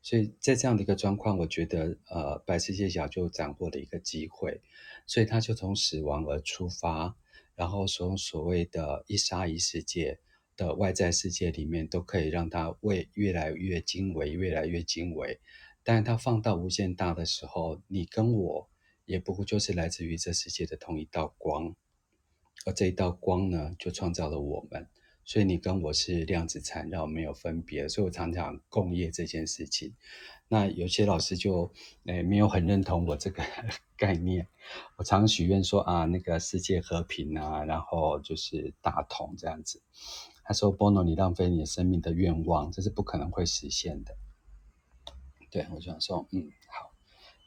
[0.03, 4.61] 所以在这样的一个状况，我觉得，呃，白世界桥就斩获了一个机会，
[5.05, 7.17] 所以他就从死亡而出发，
[7.57, 10.21] 然后从所谓的一杀一世界
[10.57, 15.41] 的外在世界里面，都可以让他为越来越精微，越来越精微。
[15.83, 18.71] 但是它放到无限大的时候，你跟我
[19.07, 21.75] 也不过就是来自于这世界的同一道光，
[22.67, 24.89] 而这一道光呢，就创造了我们。
[25.25, 27.89] 所以你跟我是量子缠绕，没有分别。
[27.89, 29.95] 所以我常常共业这件事情。
[30.49, 31.73] 那有些老师就
[32.05, 33.43] 诶、没有很认同我这个
[33.97, 34.47] 概念。
[34.97, 39.83] 我常许愿说啊，那个世界和平啊，然后就是大同这样子。
[40.45, 44.17] 他说：“波诺，你浪费你生命的愿望，这是不可能会实现的。”
[45.51, 46.86] 对，我就想说，嗯，好。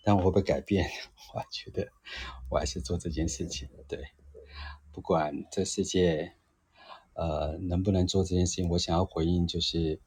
[0.10, 0.90] 但我会不会改变？
[1.36, 1.88] 我觉得
[2.50, 3.70] 我还是做这件事情。
[3.88, 4.00] 对，
[4.92, 6.34] 不管这世界。
[7.14, 8.70] 呃，能不能做这件事情？
[8.70, 10.00] 我想要回应，就是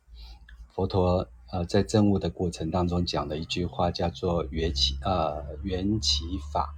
[0.71, 6.75] 佛陀呃在证悟的过程当中讲的一句话，叫做缘起呃缘起法。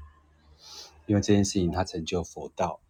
[1.06, 2.80] 因为这件事情它成就佛道，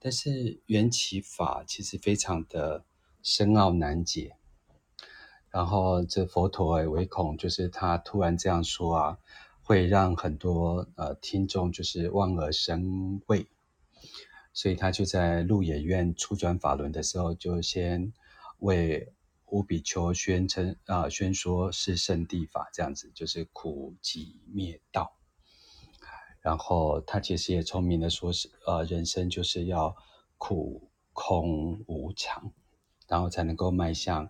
[0.00, 2.84] 但是缘起法其实非常的
[3.22, 4.34] 深奥难解。
[5.50, 9.18] 然后这佛陀唯恐就是他突然这样说啊，
[9.70, 13.46] 会让很多呃听众就是望而生畏。
[14.52, 18.12] 所以他就在鹿野苑初转法轮的时候，就先
[18.58, 19.12] 为
[19.46, 25.16] 五比丘宣称啊、呃，宣说是圣地法，这样子就是苦集灭道。
[26.40, 29.94] 然后他其实也聪明的说是，呃，人生就是要
[30.36, 32.52] 苦空无常，
[33.06, 34.28] 然后才能够迈向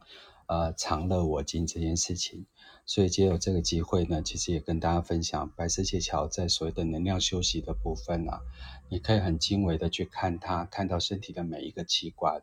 [0.48, 2.44] 呃常乐我净这件事情。
[2.90, 8.40] 所以借由这个机会呢，其实也跟大家分享白色界桥在所谓的能量休息的部分啊，
[8.88, 12.42] 你可以很精微的去看它，看到身体的每一个器官，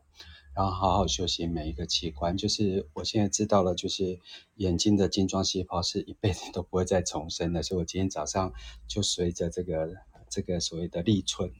[0.54, 2.34] 然后好好休息每一个器官。
[2.34, 4.18] 就是我现在知道了，就是
[4.54, 8.50] 眼睛的晶状细胞是一辈子都不会再重生的，所以我今天早上
[8.86, 9.96] 就随着这个
[10.30, 11.52] 这个所谓的立春，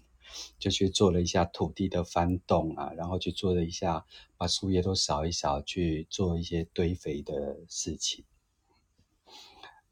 [0.59, 4.07] 就去做了一下土地的翻动啊，然后去做了一下
[4.39, 8.25] 把树叶都扫一扫，去做一些堆肥的事情。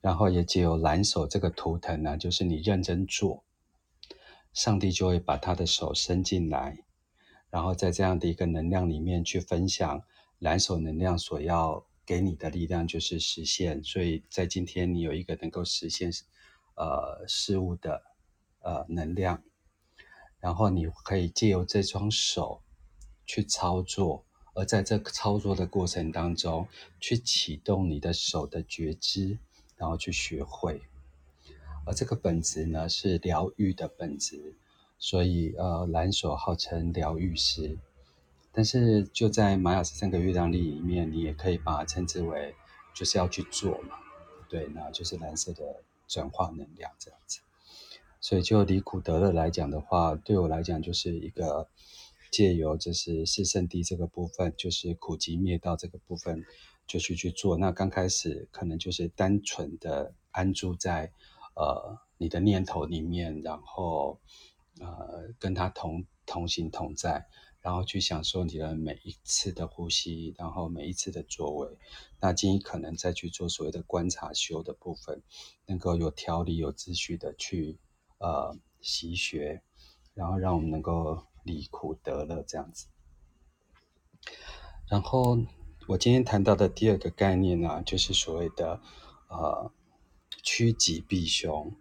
[0.07, 3.45] 然后也借由蓝手这个图腾呢，就是你认真做，
[4.53, 6.79] 上帝就会把他的手伸进来，
[7.51, 10.01] 然后在这样的一个能量里面去分享
[10.39, 13.83] 蓝手能量所要给你的力量，就是实现。
[13.83, 16.09] 所以在今天你有一个能够实现
[16.77, 18.01] 呃事物的
[18.61, 19.43] 呃能量，
[20.39, 22.63] 然后你可以借由这双手
[23.27, 26.69] 去操作，而在这个操作的过程当中，
[27.01, 29.41] 去启动你的手的觉知。
[29.77, 30.81] 然后去学会，
[31.85, 34.55] 而这个本质呢是疗愈的本质，
[34.99, 37.77] 所以呃蓝手号称疗愈师，
[38.53, 42.55] 但是就在玛雅十三个月亮历里面，你也可以把它称之为
[42.95, 43.99] 就是要去做嘛，
[44.49, 47.41] 对，那就是蓝色的转化能量这样子。
[48.19, 51.69] 所以就离苦得乐来讲的话，对我来讲就是一个
[52.33, 56.45] 借由就是四圣地这个部分，就是苦集灭道这个部分。
[56.87, 61.13] 就去去做，那刚开始可能就是单纯的安住在
[61.55, 64.21] 呃你的念头里面，然后
[64.81, 67.27] 呃跟他同同行同在，
[67.61, 71.77] 然后去享受你的每一次的呼吸，然后每一次的作为。
[72.21, 75.23] 那尽可能再去做所谓的观察修的部分，
[75.67, 77.79] 能够有条理、有秩序的去
[78.19, 79.61] 呃习学，
[80.15, 82.87] 然后让我们能够离苦得乐这样子，
[84.89, 85.37] 然后。
[85.89, 88.81] 我今天谈到的第二个概念呢、就是所谓的
[89.29, 89.71] 呃
[90.43, 91.73] 趋吉避凶。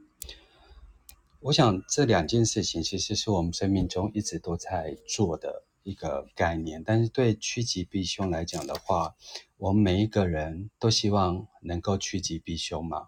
[1.40, 6.84] 我想这两件事情其实是我们生命中一直都在做的一个概念。
[6.84, 9.16] 但是对趋吉避凶来讲的话，
[9.58, 13.08] 我们每一个人都希望能够趋吉避凶嘛。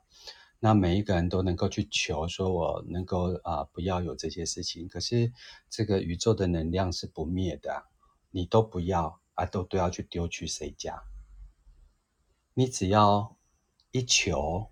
[0.59, 4.87] 那每一个人都能够去求，说我能够啊、不要有这些事情。
[4.87, 5.31] 可是
[5.69, 7.83] 这个宇宙的能量是不灭的，
[8.31, 9.19] 你都不要。
[9.37, 11.03] 啊，都都要去丢去谁家？
[12.55, 13.37] 你只要
[13.91, 14.71] 一求，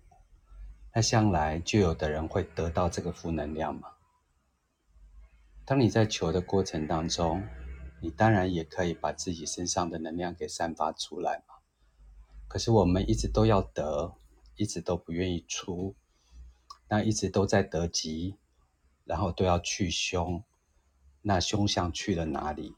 [0.92, 3.92] 那向来就有的人会得到这个负能量嘛。
[5.64, 7.46] 当你在求的过程当中，
[8.00, 11.54] 你当然也可以把自己身上的能量给散发出来嘛。
[12.48, 14.16] 可是我们一直都要得，
[14.56, 15.94] 一直都不愿意出，
[16.88, 18.36] 那一直都在得吉，
[19.04, 20.42] 然后都要去凶，
[21.22, 22.74] 那凶相去了哪里？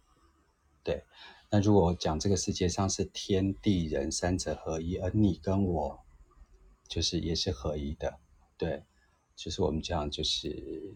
[0.82, 1.06] 对。
[1.50, 6.00] 那如果讲这个世界上是天地人三者合一，而你跟我
[6.86, 8.18] 就是也是合一的，
[8.58, 8.84] 对，
[9.34, 10.94] 就是我们讲就是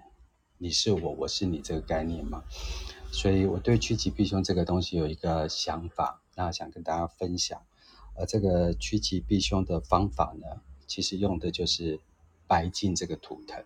[0.59, 2.44] 你是我，我是你这个概念嘛。
[3.11, 7.62] 所以我对趋吉避凶这个东西有一个想法，那想跟大家分享。
[8.14, 11.98] 而这个趋吉避凶的方法呢，其实用的就是
[12.46, 13.64] 白净这个图腾。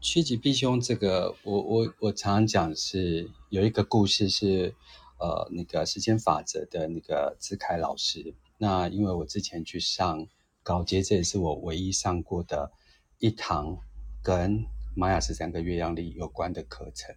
[0.00, 4.74] 趋吉避凶这个，我我我常常讲是有一个故事是，
[5.18, 8.34] 呃，那个时间法则的那个智凯老师。
[8.56, 10.26] 那因为我之前去上
[10.62, 12.72] 高阶，这也是我唯一上过的
[13.18, 13.76] 一堂
[14.22, 14.64] 跟
[14.96, 17.14] 玛雅十三个月亮历有关的课程，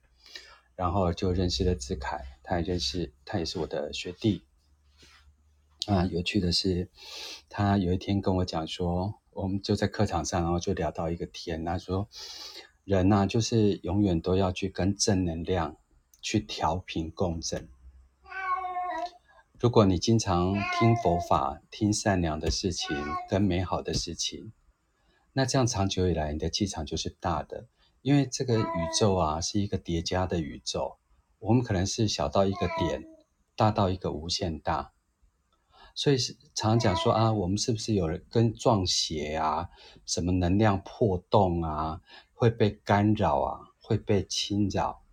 [0.75, 4.43] 然后就认识了智凯，他也认识，他也是我的学弟。
[5.87, 6.89] 啊，有趣的是，
[7.47, 12.09] 他有一天跟我讲说，我们就在课堂上，然后就聊到一个天，他说。
[12.83, 15.77] 人呐、就是永远都要去跟正能量
[16.21, 17.69] 去调频共振。
[19.59, 22.95] 如果你经常听佛法、听善良的事情
[23.29, 24.51] 跟美好的事情，
[25.31, 27.67] 那这样长久以来，你的气场就是大的。
[28.01, 28.65] 因为这个宇
[28.99, 30.97] 宙啊，是一个叠加的宇宙，
[31.39, 33.05] 我们可能是小到一个点，
[33.55, 34.92] 大到一个无限大。
[35.95, 39.69] 所以是常常讲说啊，我们是不是有人跟撞邪啊？
[40.05, 42.01] 什么能量破洞啊？
[42.33, 45.03] 会被干扰啊，会被侵扰。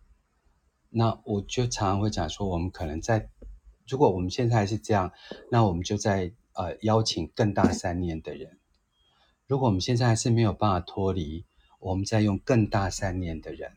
[0.88, 3.30] 那我就常常会讲说，我们可能在，
[3.86, 5.12] 如果我们现在还是这样，
[5.50, 8.58] 那我们就在呃邀请更大善念的人。
[9.46, 11.44] 如果我们现在还是没有办法脱离，
[11.78, 13.72] 我们在用更大善念的人。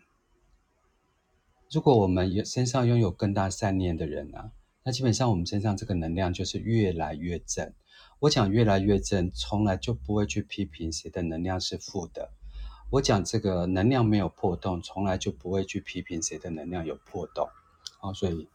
[1.69, 4.51] 如果我们身上拥有更大善念的人呢、
[4.83, 7.73] 那基本上我们身上这个能量就是越来越正。
[8.19, 12.31] 我讲越来越正，从来就不会去批评谁的能量是负的。
[12.89, 17.49] 我讲这个能量没有破洞，从来就不会去批评谁的能量有破洞。
[18.01, 18.47] 哦，所以，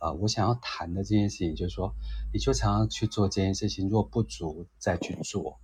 [0.00, 1.94] 呃，我想要谈的这件事情，就是说，
[2.32, 5.58] 你就常常去做这件事情，若不足再去做，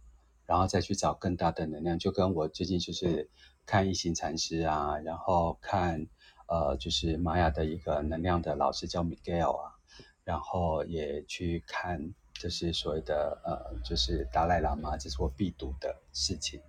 [0.46, 1.98] 然后再去找更大的能量。
[1.98, 3.28] 就跟我最近就是
[3.66, 6.06] 看一行禅师啊，然后看
[6.48, 9.71] 呃，就是玛雅的一个能量的老师叫 Miguel 啊，
[10.24, 16.60] 然后也去看就是所谓的呃，就是达赖喇嘛，这是我必读的事情。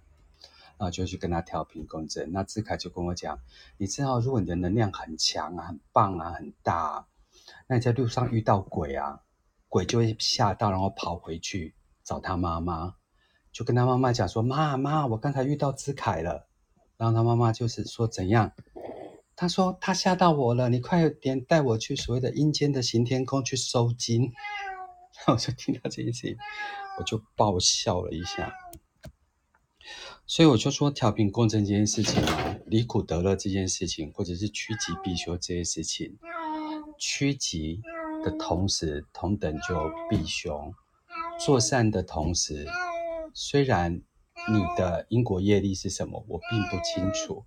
[0.76, 2.32] 然后就去跟他调频共振。
[2.32, 3.39] 那智凯就跟我讲，
[3.78, 7.08] 你知道，如果你的能量很强啊、很棒啊、很大啊，
[7.68, 9.22] 那你在路上遇到鬼啊，
[9.70, 12.95] 鬼就会吓到，然后跑回去找他妈妈，
[13.51, 16.47] 就跟他妈妈讲说：“妈妈，我刚才遇到智凯了。”
[16.97, 18.51] 然后他妈妈就是说：“怎样？”
[19.43, 24.31] 他说：“他吓到我了，你快点带我去所谓的阴间的行天宫去收惊。”
[25.19, 26.37] 然 后我就听到这一句，
[26.97, 28.53] 我就爆笑了一下。
[30.25, 36.17] 所以我就说，调频共振这件事情啊，离苦得乐这件事情，或者是趋吉避凶这件事情，
[36.97, 37.81] 趋吉
[38.23, 40.73] 的同时，同等就避凶。
[41.37, 42.65] 做善的同时，
[43.33, 44.01] 虽然
[44.49, 47.43] 你的因果业力是什么，我并不清楚，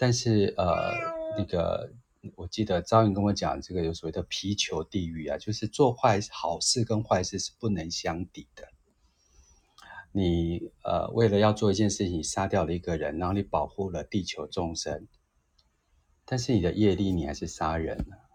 [0.00, 0.94] 但是呃，
[1.36, 1.92] 那个
[2.34, 8.66] 我记得赵云跟我讲，这个有所谓的皮球地狱啊，就是做坏好事跟坏事是不能相抵的。
[10.10, 15.06] 你呃，为了要做一件事情，杀掉了一个人，然后你保护了地球众生，
[16.24, 18.30] 但是你的业力你还是杀人了，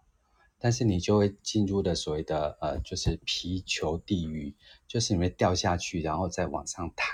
[0.59, 4.55] 但是你就会进入的所谓的呃，就是皮球地狱，
[4.87, 7.07] 就是你会掉下去，然后再往上弹，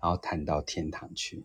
[0.00, 1.44] 然后弹到天堂去。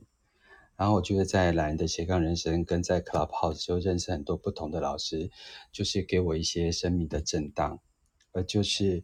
[0.78, 5.30] 然后我觉得在懒人的斜杠人生跟在 Clubhouse 就认识很多不同的老师，
[5.74, 7.80] 就是给我一些生命的震荡，
[8.32, 9.04] 而就是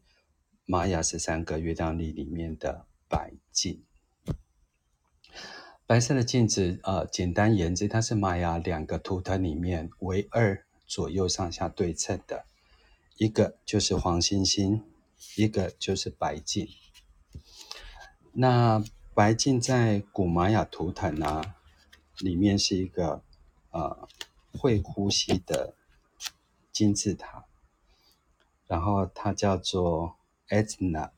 [0.66, 2.86] 玛雅十三个月亮历里面的。
[3.10, 3.84] 白镜，
[5.86, 12.46] 白色的镜子，呃，简单言之，它是玛雅两个图腾里面唯二左右上下对称的，
[13.18, 14.82] 一个就是黄星星，
[15.36, 16.68] 一个就是白镜。
[18.32, 21.56] 那白镜在古玛雅图腾啊，
[22.20, 23.22] 里面是一个
[23.72, 24.08] 呃
[24.52, 25.74] 会呼吸的
[26.72, 27.46] 金字塔，
[28.68, 30.16] 然后它叫做
[30.50, 31.12] Etna。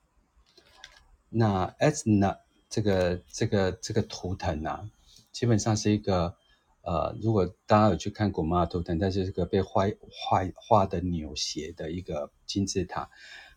[1.29, 2.39] 那 Etna
[2.69, 4.89] 这个这个这个图腾啊，
[5.31, 6.35] 基本上是一个
[6.81, 13.09] 呃，如果大家有去看古玛雅图腾，它就是个被画画画的扭斜的一个金字塔。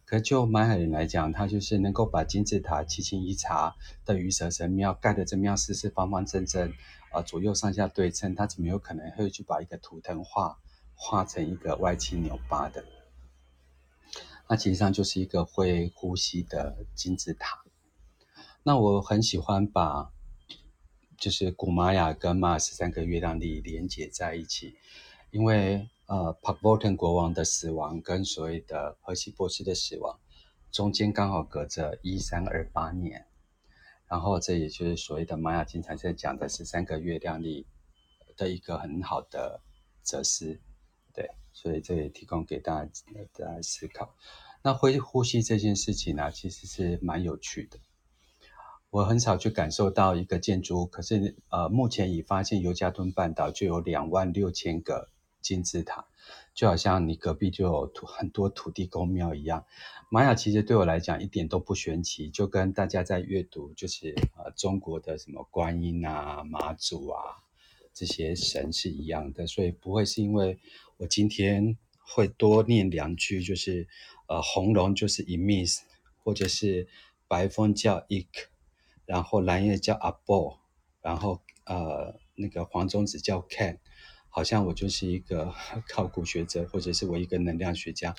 [0.05, 3.77] 可就玛雅人来讲，他就是能够把金字塔七星一茶
[4.07, 6.73] 的羽蛇神庙盖得这么样四四方方正正、
[7.13, 10.59] 呃，左右上下对称，他怎么有可能会去把一个图腾画
[10.95, 12.85] 画成一个歪七扭八的？
[14.49, 17.63] 那其实上就是一个会呼吸的金字塔。
[18.63, 20.11] 那我很喜欢把，
[21.17, 24.77] 就是古玛雅跟玛雅十三个月亮历连接在一起，
[25.31, 30.19] 因为呃帕克沃腾国王的死亡跟所谓的荷西博士的死亡
[30.71, 33.27] 中间刚好隔着一三二八年，
[34.09, 37.67] 然后这也就是所谓的玛雅经常在讲的十三个月亮历
[38.37, 39.61] 的一个很好的
[40.03, 40.61] 哲思，
[41.13, 42.91] 对，所以这也提供给大家
[43.33, 44.15] 大家思考。
[44.63, 47.79] 那会呼吸这件事情呢、其实是蛮有趣的。
[48.91, 55.11] 我很少去感受到一个建筑物，可是呃，目前已发现尤加敦半岛就有两万六千个
[55.43, 56.07] 金字塔，
[56.59, 59.65] 就好像你隔壁就有土很多土地公庙一样。
[60.11, 67.23] 玛雅其实对我来讲一点都不玄奇，就跟大家在阅读就是呃中国的什么观音啊、妈祖啊
[67.95, 70.59] 这些神是一样的，所以不会是因为
[70.97, 73.87] 我今天会多念两句，就是
[74.27, 75.83] 呃红龙就是 Imis，
[76.25, 76.89] 或者是
[77.29, 78.49] 白风叫 Ik。
[79.07, 80.59] 然后蓝叶叫阿波，
[81.03, 83.79] 然后呃那个黄种子叫 Ken，
[84.29, 85.55] 好像我就是一个
[85.89, 88.15] 考古学者，或者是我一个能量学家。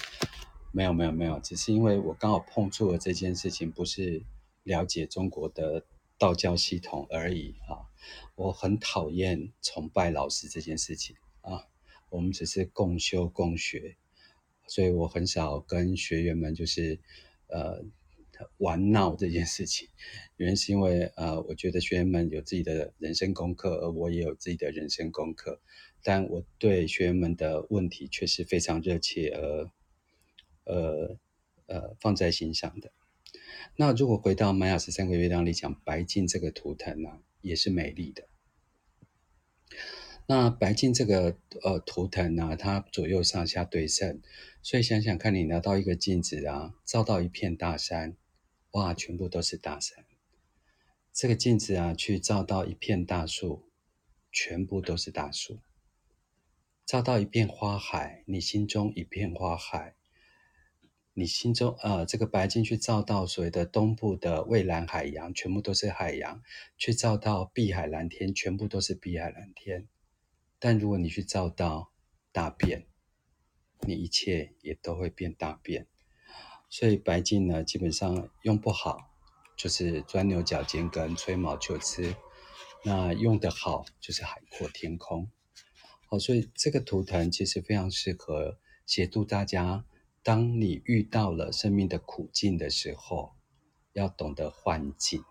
[0.72, 4.24] 没有没有没有，只是因为我刚好碰触了这件事情，不是
[4.64, 5.86] 了解中国的
[6.18, 7.90] 道教系统而已啊。
[8.36, 11.66] 我很讨厌崇拜老师这件事情啊，
[12.10, 13.98] 我们只是共修共学，
[14.68, 17.00] 所以我很少跟学员们就是
[17.48, 17.84] 呃。
[18.60, 19.90] 玩闹这件事情，
[20.38, 25.60] 原因是因为呃，我觉得学员们有自己的人生功课，而我也有自己的人生功课。
[26.04, 29.72] 但我对学员们的问题却是非常热切而
[30.66, 31.18] 呃
[31.68, 32.92] 呃放在心上的。
[33.76, 38.28] 那如果回到玛雅十三个月亮里讲白镜这个图腾呢、也是美丽的。
[40.26, 44.22] 那白镜这个呃图腾呢、它左右上下对称，
[44.62, 48.16] 所以想想看你拿到一个镜子啊，照到一片大山。
[48.72, 50.06] 哇，全部都是大山。
[51.12, 53.72] 这个镜子啊，去照到一片大树，
[54.32, 55.60] 全部都是大树。
[56.90, 59.94] 照到一片花海，你心中一片花海。
[61.14, 66.42] 你心中呃，这个白镜去照到所谓的东部的蔚蓝海洋，全部都是海洋。
[66.80, 69.88] 去照到碧海蓝天，全部都是碧海蓝天。
[70.58, 71.92] 但如果你去照到
[72.32, 72.88] 大便，
[73.82, 75.86] 你一切也都会变大便。
[76.72, 79.12] 所以白镜呢，基本上用不好
[79.56, 82.16] 就是钻牛角尖跟吹毛求疵；
[82.84, 85.30] 那用得好就是海阔天空。
[86.12, 88.58] 好，所以这个图腾其实非常适合
[88.88, 89.86] 协助大家，
[90.24, 93.36] 当你遇到了生命的苦境的时候，
[93.94, 95.24] 要懂得换境。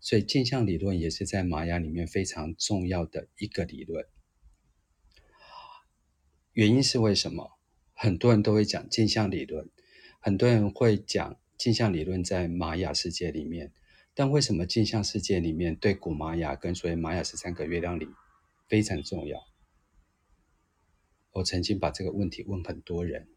[0.00, 4.04] 所以镜像理论也是在玛雅里面非常重要的一个理论。
[6.52, 7.52] 原因是为什么？
[7.94, 9.70] 很多人都会讲镜像理论，
[10.20, 13.72] 很多人会讲镜像理论在玛雅世界里面，
[14.12, 18.06] 但为什么镜像世界里面对古玛雅跟所谓玛雅十三个月亮里
[18.70, 19.46] 非常重要？
[21.32, 23.28] 我曾经把这个问题问很多人，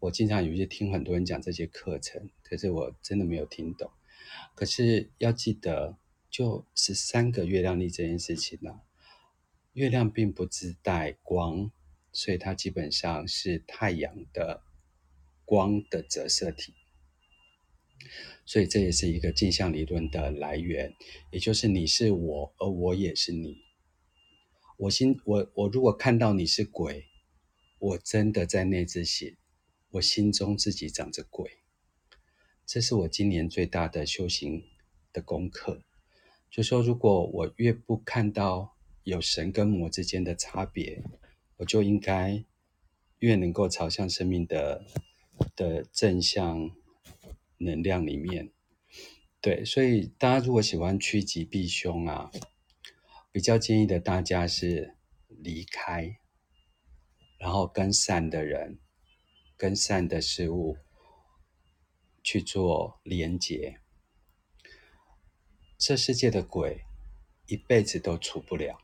[0.00, 3.88] 我经常有些听很多人讲这些课程，可是我真的没有听懂。
[4.56, 5.96] 可是要记得，
[6.28, 8.80] 就十三个月亮历这件事情呢，
[9.74, 11.70] 月亮并不自带光。
[12.12, 14.62] 所以它基本上是太阳的
[15.44, 16.72] 光的折射体，
[18.46, 20.94] 所以这也是一个镜像理论的来源，
[21.30, 23.65] 也就是你是我，而我也是你。
[24.76, 27.06] 我心我我如果看到你是鬼，
[27.78, 29.34] 我真的在内自省，
[29.90, 31.58] 我心中自己长着鬼。
[32.64, 34.64] 这是我今年最大的修行
[35.12, 35.82] 的功课，
[36.50, 41.02] 就说如果我越不看到有神跟魔之间的差别。
[41.58, 42.44] 我就应该
[43.20, 44.84] 越能够朝向生命的
[45.56, 46.70] 的正向
[47.56, 48.50] 能量里面，
[49.40, 52.30] 对，所以大家如果喜欢趋吉避凶啊，
[53.36, 54.96] 比较建议的大家是
[55.28, 56.16] 离开，
[57.38, 58.78] 然后跟善的人、
[59.58, 60.78] 跟善的事物
[62.22, 63.78] 去做连结。
[65.76, 66.86] 这世界的鬼
[67.44, 68.78] 一辈子都除不了。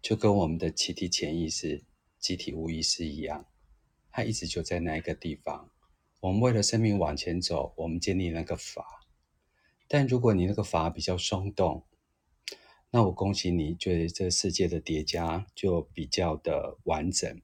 [0.00, 1.84] 就跟我们的集体潜意识、
[2.18, 3.44] 集体无意识一样，
[4.10, 5.70] 它一直就在那一个地方。
[6.20, 9.06] 我们为了生命往前走，我们建立那个法。
[9.86, 11.84] 但如果你那个法比较松动，
[12.90, 17.40] 那我恭喜你，觉得这世界的叠加就比较的完整。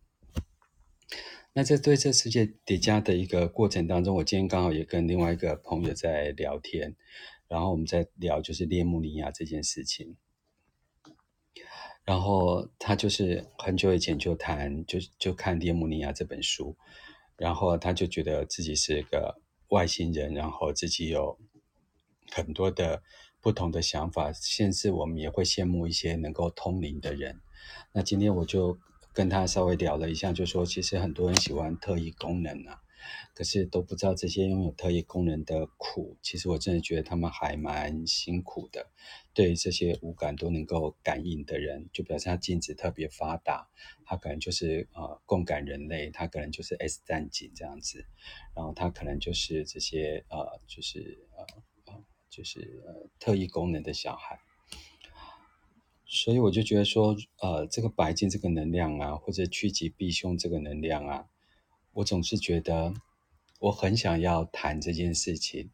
[1.52, 6.96] 那在对这世界叠加的一个过程当中，我今天刚好也跟另外一个朋友在聊天，
[7.46, 10.16] 然后我们在聊就是列穆尼亚这件事情。
[12.04, 16.76] 然后他就是很久以前就谈，就就看《列穆尼亚》这本书，
[17.36, 21.38] 然后他就觉得自己是一个外星人，然后自己有
[22.30, 23.02] 很多的
[23.44, 27.42] 不同的想法，甚至我们也会羡慕一些能够通灵的人。
[27.92, 28.78] 那今天我就
[29.12, 32.80] 跟他稍微聊了一下，就说其实很多人喜欢特异功能啊，
[33.34, 36.16] 可是都不知道这些拥有特异功能的苦。
[36.22, 38.86] 其实我真的觉得他们还蛮辛苦的。
[39.34, 43.68] 对于这些五感都能够感应的人，就表示他镜子特别发达，
[44.06, 48.06] 他可能就是呃共感人类，他可能就是 S 战警这样子，
[48.56, 51.23] 然后他可能就是这些呃就是
[52.34, 54.40] 就是呃特异功能的小孩。
[56.06, 61.26] 所以我就觉得说，呃，这个白金这个能量啊，或者趋吉避凶这个能量啊，
[61.92, 62.94] 我总是觉得
[63.58, 65.70] 我很想要谈这件事情，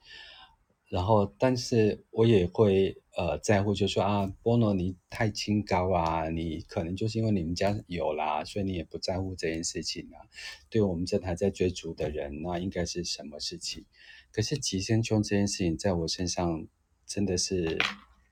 [0.89, 10.25] 然后，但是我也会呃在乎，就说啊，波诺你太清高啊，你可能就是因为你们家有啦，所以你也不在乎这件事情啊。
[10.71, 13.85] 对我们这还在追逐的人，那应该是什么事情？
[14.33, 16.67] 可是吉生凶这件事情，在我身上
[17.07, 17.79] 真的是。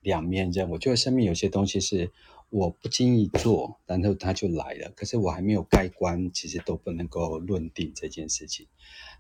[0.01, 2.12] 两面刃，我觉得生命有些东西是
[2.51, 4.92] 我不经意做，然后它就来了。
[4.94, 8.68] 可是我还没有盖棺，其实都不能够论定这件事情。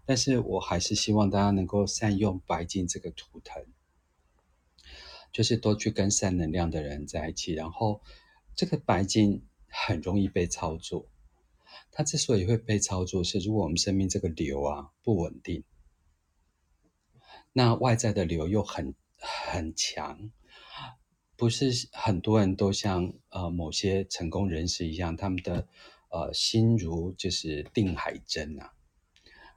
[0.06, 3.60] 但是我还是希望大家能够善用白金这个图腾，
[5.32, 7.52] 就是多去跟善能量的人在一起。
[7.52, 8.00] 然后
[8.54, 11.08] 这个白金很容易被操作，
[11.90, 15.64] 它之所以会被操作，是如果我们生命这个流啊不稳定，
[17.52, 20.30] 那外在的流又很很强。
[21.36, 25.68] 不是很多人都像呃某些成功人士一样，他们的
[26.10, 28.72] 呃心如就是定海针啊。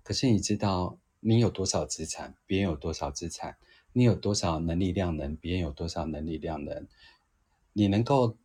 [0.03, 3.53] 可是你知道你有多少资产，别人有多少资产；
[3.93, 6.87] 你有多少能力量能，别人有多少能力量能。
[7.73, 8.37] 你能够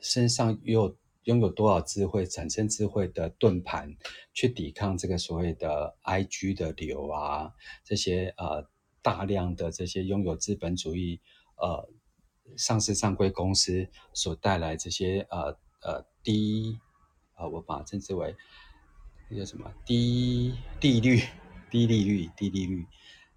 [0.00, 3.96] 身上有拥有多少智慧，产生智慧的盾盘，
[4.32, 7.54] 去抵抗这个所谓的 IG 的流啊，
[7.84, 8.68] 这些呃
[9.04, 11.20] 大量的这些拥有资本主义
[11.54, 11.88] 呃。
[12.58, 16.78] 上市上柜公司所带来这些呃呃低
[17.36, 18.36] 呃，我把它称之为
[19.30, 21.22] 那叫什么低利率、
[21.70, 22.86] 低利率、低利率、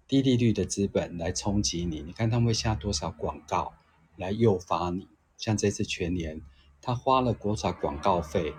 [0.06, 2.02] 低利率的资本来冲击你。
[2.02, 3.72] 你看他们会下多少广告
[4.16, 5.08] 来诱发你？
[5.38, 6.42] 像这次全年，
[6.82, 8.52] 他花了多少广告费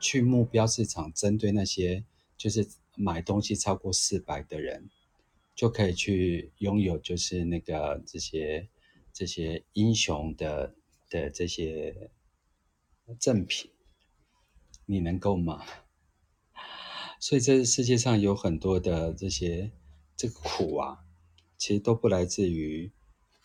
[0.00, 2.04] 去目标市场，针对那些
[2.36, 4.90] 就是买东西超过四百的人，
[5.56, 8.68] 就可以去拥有就是那个这些。
[9.18, 10.74] 这些英雄的
[11.08, 12.10] 的这些
[13.18, 13.70] 赠品，
[14.84, 15.64] 你能够吗？
[17.18, 19.72] 所以这世界上有很多的这些
[20.18, 20.98] 这个苦啊，
[21.56, 22.92] 其实都不来自于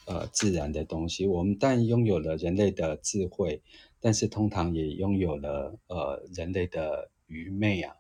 [0.07, 1.25] 呃自然的东西。
[1.25, 3.63] 我们但拥有了人类的智慧，
[4.01, 7.95] 但是通常也拥有了呃人类的愚昧啊。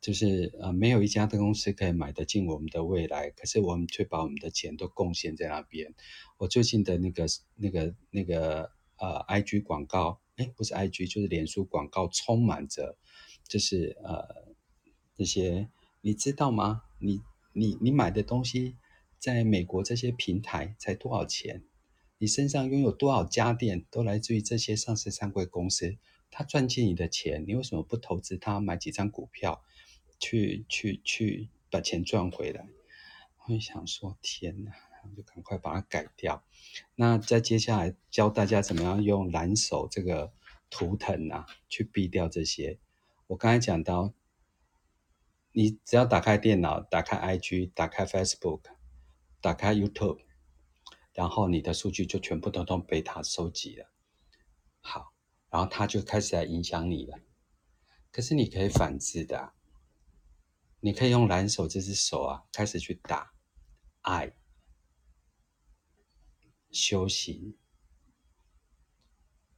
[0.00, 5.92] 就是呃，没有一家的公司可以买得进我们的未来，可是我们却把我们的钱都贡献在那边。
[6.38, 7.26] 我最近的那个、
[7.56, 12.96] 那个、那个呃，IG 广告，诶，不是 IG，就是脸书广告，充满着，
[13.48, 14.54] 就是呃
[15.16, 15.68] 那些，
[16.00, 16.82] 你知道吗？
[17.00, 17.20] 你
[17.52, 18.76] 你你买的东西，
[19.18, 21.64] 在美国这些平台才多少钱？
[22.18, 25.96] 你身上拥有多少家电，都来自于这些上市上柜公司，
[26.30, 29.64] 他赚进你的钱，你为什么不投资他，买几张股票？
[30.18, 32.68] 去去去把钱赚回来，
[33.46, 34.72] 我想说天哪，
[35.16, 36.44] 就赶快把它改掉。
[36.94, 40.32] 那再接下来教大家怎么样用蓝手这个
[40.70, 42.78] 图腾啊，去避掉这些。
[43.28, 44.12] 我刚才讲到，
[45.52, 48.62] 你只要打开电脑，打开 IG，打开 Facebook，
[49.40, 50.20] 打开 YouTube，
[51.12, 53.90] 然后你的数据就全部都都被它收集了。
[54.80, 55.12] 好，
[55.50, 57.18] 然后它就开始来影响你了。
[58.10, 59.54] 可是你可以反制的啊。
[60.80, 63.32] 你可以用蓝手这只手啊，开始去打
[64.02, 64.36] 爱、
[66.70, 67.56] 修行、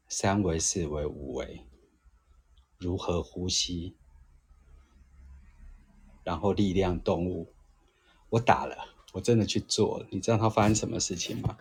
[0.08, 1.66] 三维、四维、五维，
[2.78, 3.96] 如何呼吸，
[6.24, 7.54] 然后力量动物。
[8.30, 8.76] 我打了，
[9.12, 10.06] 我真的去做了。
[10.10, 11.58] 你知道他发生什么事情吗？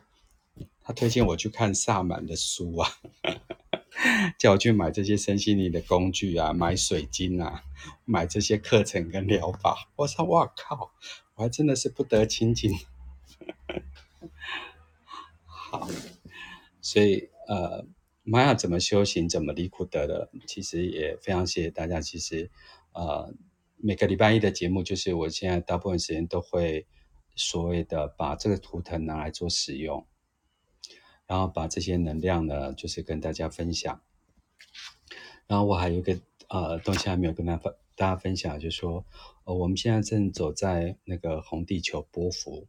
[0.82, 2.90] 他推荐我去看萨满的书啊。
[4.40, 7.64] 叫我去买这些身心灵的工具啊，买水晶啊，
[8.06, 9.90] 买这些课程跟疗法。
[9.98, 10.92] 我说哇靠，
[11.36, 12.72] 我还真的是不得清净。
[15.46, 15.88] 好，
[16.82, 17.86] 所以呃，
[18.24, 22.00] 玛雅怎么修行，怎么离苦得乐，其实也非常谢谢大家。
[22.00, 22.50] 其实
[22.94, 23.34] 呃，
[23.76, 26.88] 每个礼拜一的节目，就是我现在大部分时间都会
[27.36, 30.08] 所谓的把这个图腾拿来做使用。
[31.30, 34.02] 然后把这些能量呢，就是跟大家分享。
[35.46, 39.06] 然后我还有一个呃东西还没有跟大家分大家分享，就是说，
[39.44, 42.68] 呃，我们现在正走在那个红地球波幅。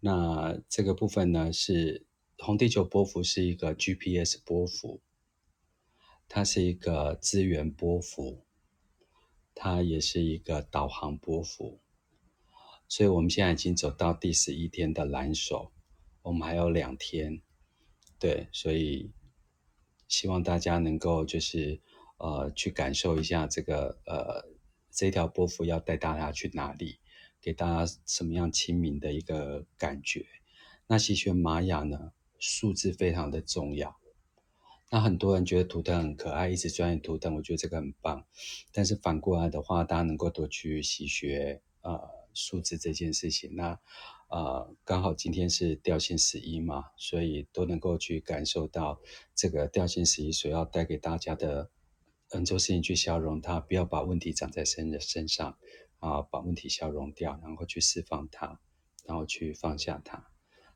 [0.00, 2.04] 那这个部分呢，是
[2.36, 5.00] 红地球波幅是一个 GPS 波幅，
[6.28, 8.44] 它是一个资源波幅，
[9.54, 11.80] 它也是一个导航波幅。
[12.88, 15.72] 所以我们现在已经走到第十一天的蓝手，
[16.22, 17.42] 我们还有两天，
[18.18, 19.10] 对，所以
[20.08, 21.80] 希望大家能够就是
[22.18, 24.48] 呃去感受一下这个呃
[24.90, 26.98] 这条波幅要带大家去哪里，
[27.40, 30.24] 给大家什么样亲民的一个感觉。
[30.86, 33.96] 那习学玛雅呢，数字非常的重要。
[34.90, 38.26] 那很多人觉得图腾很可爱，一直钻研图腾，我觉得这个很棒。
[38.72, 41.98] 但是反过来的话，大家能够多去习学呃
[42.34, 43.56] 数字这件事情。
[43.56, 43.80] 那
[44.32, 48.98] 呃刚好今天是调性十一嘛，所以都能够去感受到
[49.34, 51.70] 这个调性十一所要带给大家的，
[52.30, 55.58] 很多事情去消融它，不要把问题长在身的身上
[55.98, 58.58] 啊，把问题消融掉，然后去释放它，
[59.04, 60.26] 然后去放下它。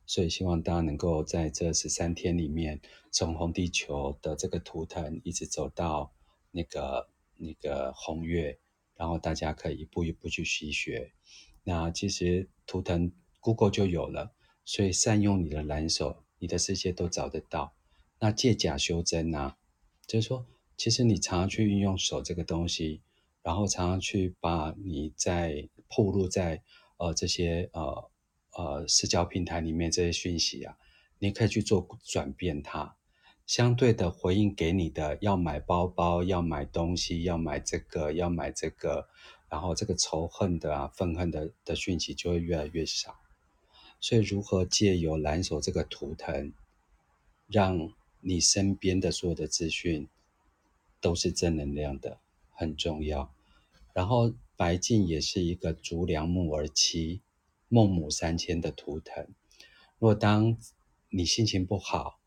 [0.05, 2.79] 所以希望大家能够在这十三天里面，
[3.11, 6.13] 从红地球的这个图腾一直走到
[6.51, 8.59] 那个那个红月，
[8.97, 11.15] 然后大家可以一步一步去习学。
[11.65, 13.11] 那其实图腾
[13.47, 14.33] Google 就有了，
[14.65, 17.75] 所以善用你的蓝手，你的世界都找得到。
[18.19, 19.57] 那借假修真啊，
[20.05, 20.45] 就是说，
[20.77, 23.03] 其实你常常去运用手这个东西，
[23.43, 26.61] 然后常常去把你在暴露在
[26.97, 28.11] 呃这些呃。
[28.59, 30.79] 呃，社交平台里面这些讯息啊，
[31.19, 32.97] 你可以去做转变它，
[33.45, 39.07] 相对的回应给你的，要买包包，要买东西，要买这个，要买这个，
[39.51, 43.15] 然后这个仇恨的啊、愤恨的的讯息就会越来越少。
[44.01, 46.53] 所以，如何借由蓝手这个图腾，
[47.47, 50.09] 让你身边的所有的资讯
[51.01, 52.19] 都是正能量的，
[52.51, 53.33] 很重要。
[53.93, 57.21] 然后，白净也是一个足量木而栖。
[57.69, 59.27] 孟母三迁的图腾，
[59.99, 60.57] 若当
[61.09, 62.21] 你心情不好，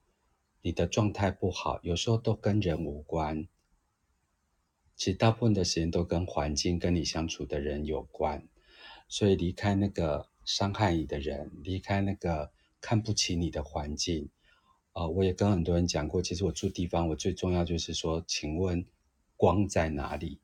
[0.62, 3.48] 你的状态不好，有时候都跟人无关，
[4.98, 8.46] 其实大部分的时间都跟环境、跟你相处的人有关。
[9.08, 14.32] 所以离开那个伤害你的人，离开那个看不起你的环境。
[14.94, 18.84] 呃，我也跟很多人讲过，其实我住地方，我最重要就是说，请问
[19.38, 20.40] 光在哪里？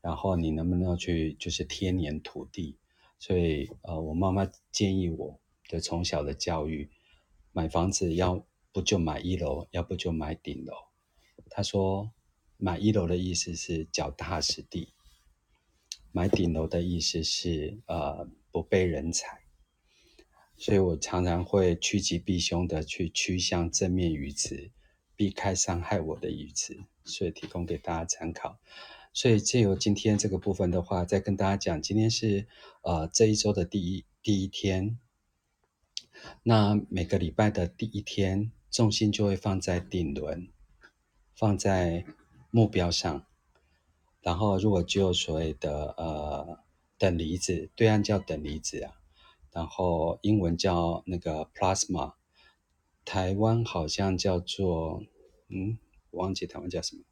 [0.00, 2.78] 然后你能不能去就是贴黏土地？
[3.18, 6.88] 所以，呃，我妈妈建议我的从小的教育，
[7.50, 10.72] 买房子要不就买一楼，要不就买顶楼。
[11.50, 12.12] 她说，
[12.56, 14.92] 买一楼的意思是脚踏实地，
[16.12, 19.42] 买顶楼的意思是呃不被人踩。
[20.56, 24.70] 所以我常常会趋吉避凶的去趋向正面语词，
[25.14, 28.58] 避开伤害我的语词，所以提供给大家参考。
[29.12, 32.48] 所以借由今天这个部分的话，再跟大家讲，今天是
[32.80, 34.98] 呃这一周的第一第一天。
[36.42, 40.48] 那每个礼拜的第一天，重心就会放在顶轮，
[41.34, 42.06] 放在
[42.50, 43.26] 目标上。
[44.22, 46.64] 然后如果就所谓的呃
[46.98, 48.94] 等离子，对岸叫等离子啊，
[49.52, 52.14] 然后英文叫那个 plasma，
[53.04, 55.02] 台湾好像叫做
[55.48, 55.78] 嗯，
[56.10, 57.02] 我忘记台湾叫什么。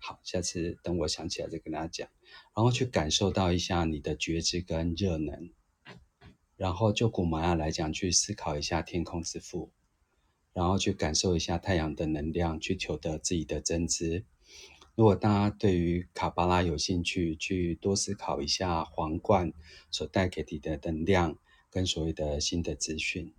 [0.00, 2.08] 好，下次等我想起来再跟大家讲，
[2.54, 5.50] 然后去感受到一下你的觉知跟热能，
[6.56, 9.72] 然后就古玛雅来讲，去思考一下天空之父，
[10.52, 14.24] 然后去感受一下太阳的能量，去求得自己的真知。
[14.98, 19.52] 如果大家对于卡巴拉有兴趣，去多思考一下皇冠
[19.92, 21.38] 所带给你的能量
[21.70, 23.32] 跟所谓的新的资讯。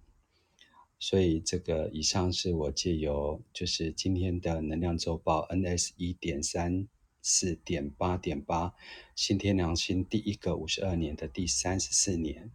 [0.99, 6.87] 所以这个以上是我借由就是今天的能量周报 NS 一点三
[7.21, 8.73] 四点八点八
[9.13, 12.49] 新天良心第一个五十二年的第三十四年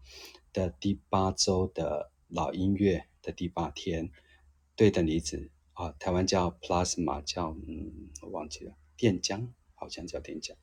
[0.51, 4.11] 的第八周的老音乐的第八天
[4.75, 10.55] 对等离子啊，台湾叫 plasma 叫嗯我忘记了电浆好像叫电浆。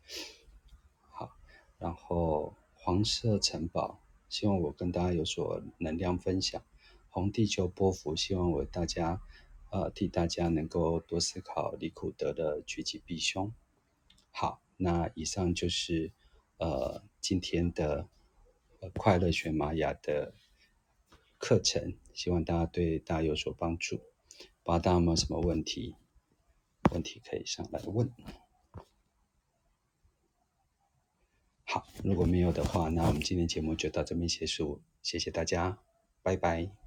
[1.09, 1.37] 好，
[1.77, 6.63] 然后黄色城堡，希望我跟大家有所能量分享。
[7.09, 9.21] 红地球波幅，希望我大家，
[9.69, 13.53] 呃，替大家能够多思考离苦得的趋吉避凶。
[14.31, 16.13] 好，那以上就是
[16.57, 18.07] 呃今天的
[18.95, 20.33] 快乐学玛雅的
[21.37, 23.97] 课程，希望大家对大家有所帮助。
[24.63, 25.95] 不知道大家有没有什么问题？
[26.91, 28.09] 问题可以上来问。
[31.63, 35.79] 好，如果没有的话，那我们今天节目就到这边结束，谢谢大家，
[36.21, 36.80] 拜拜。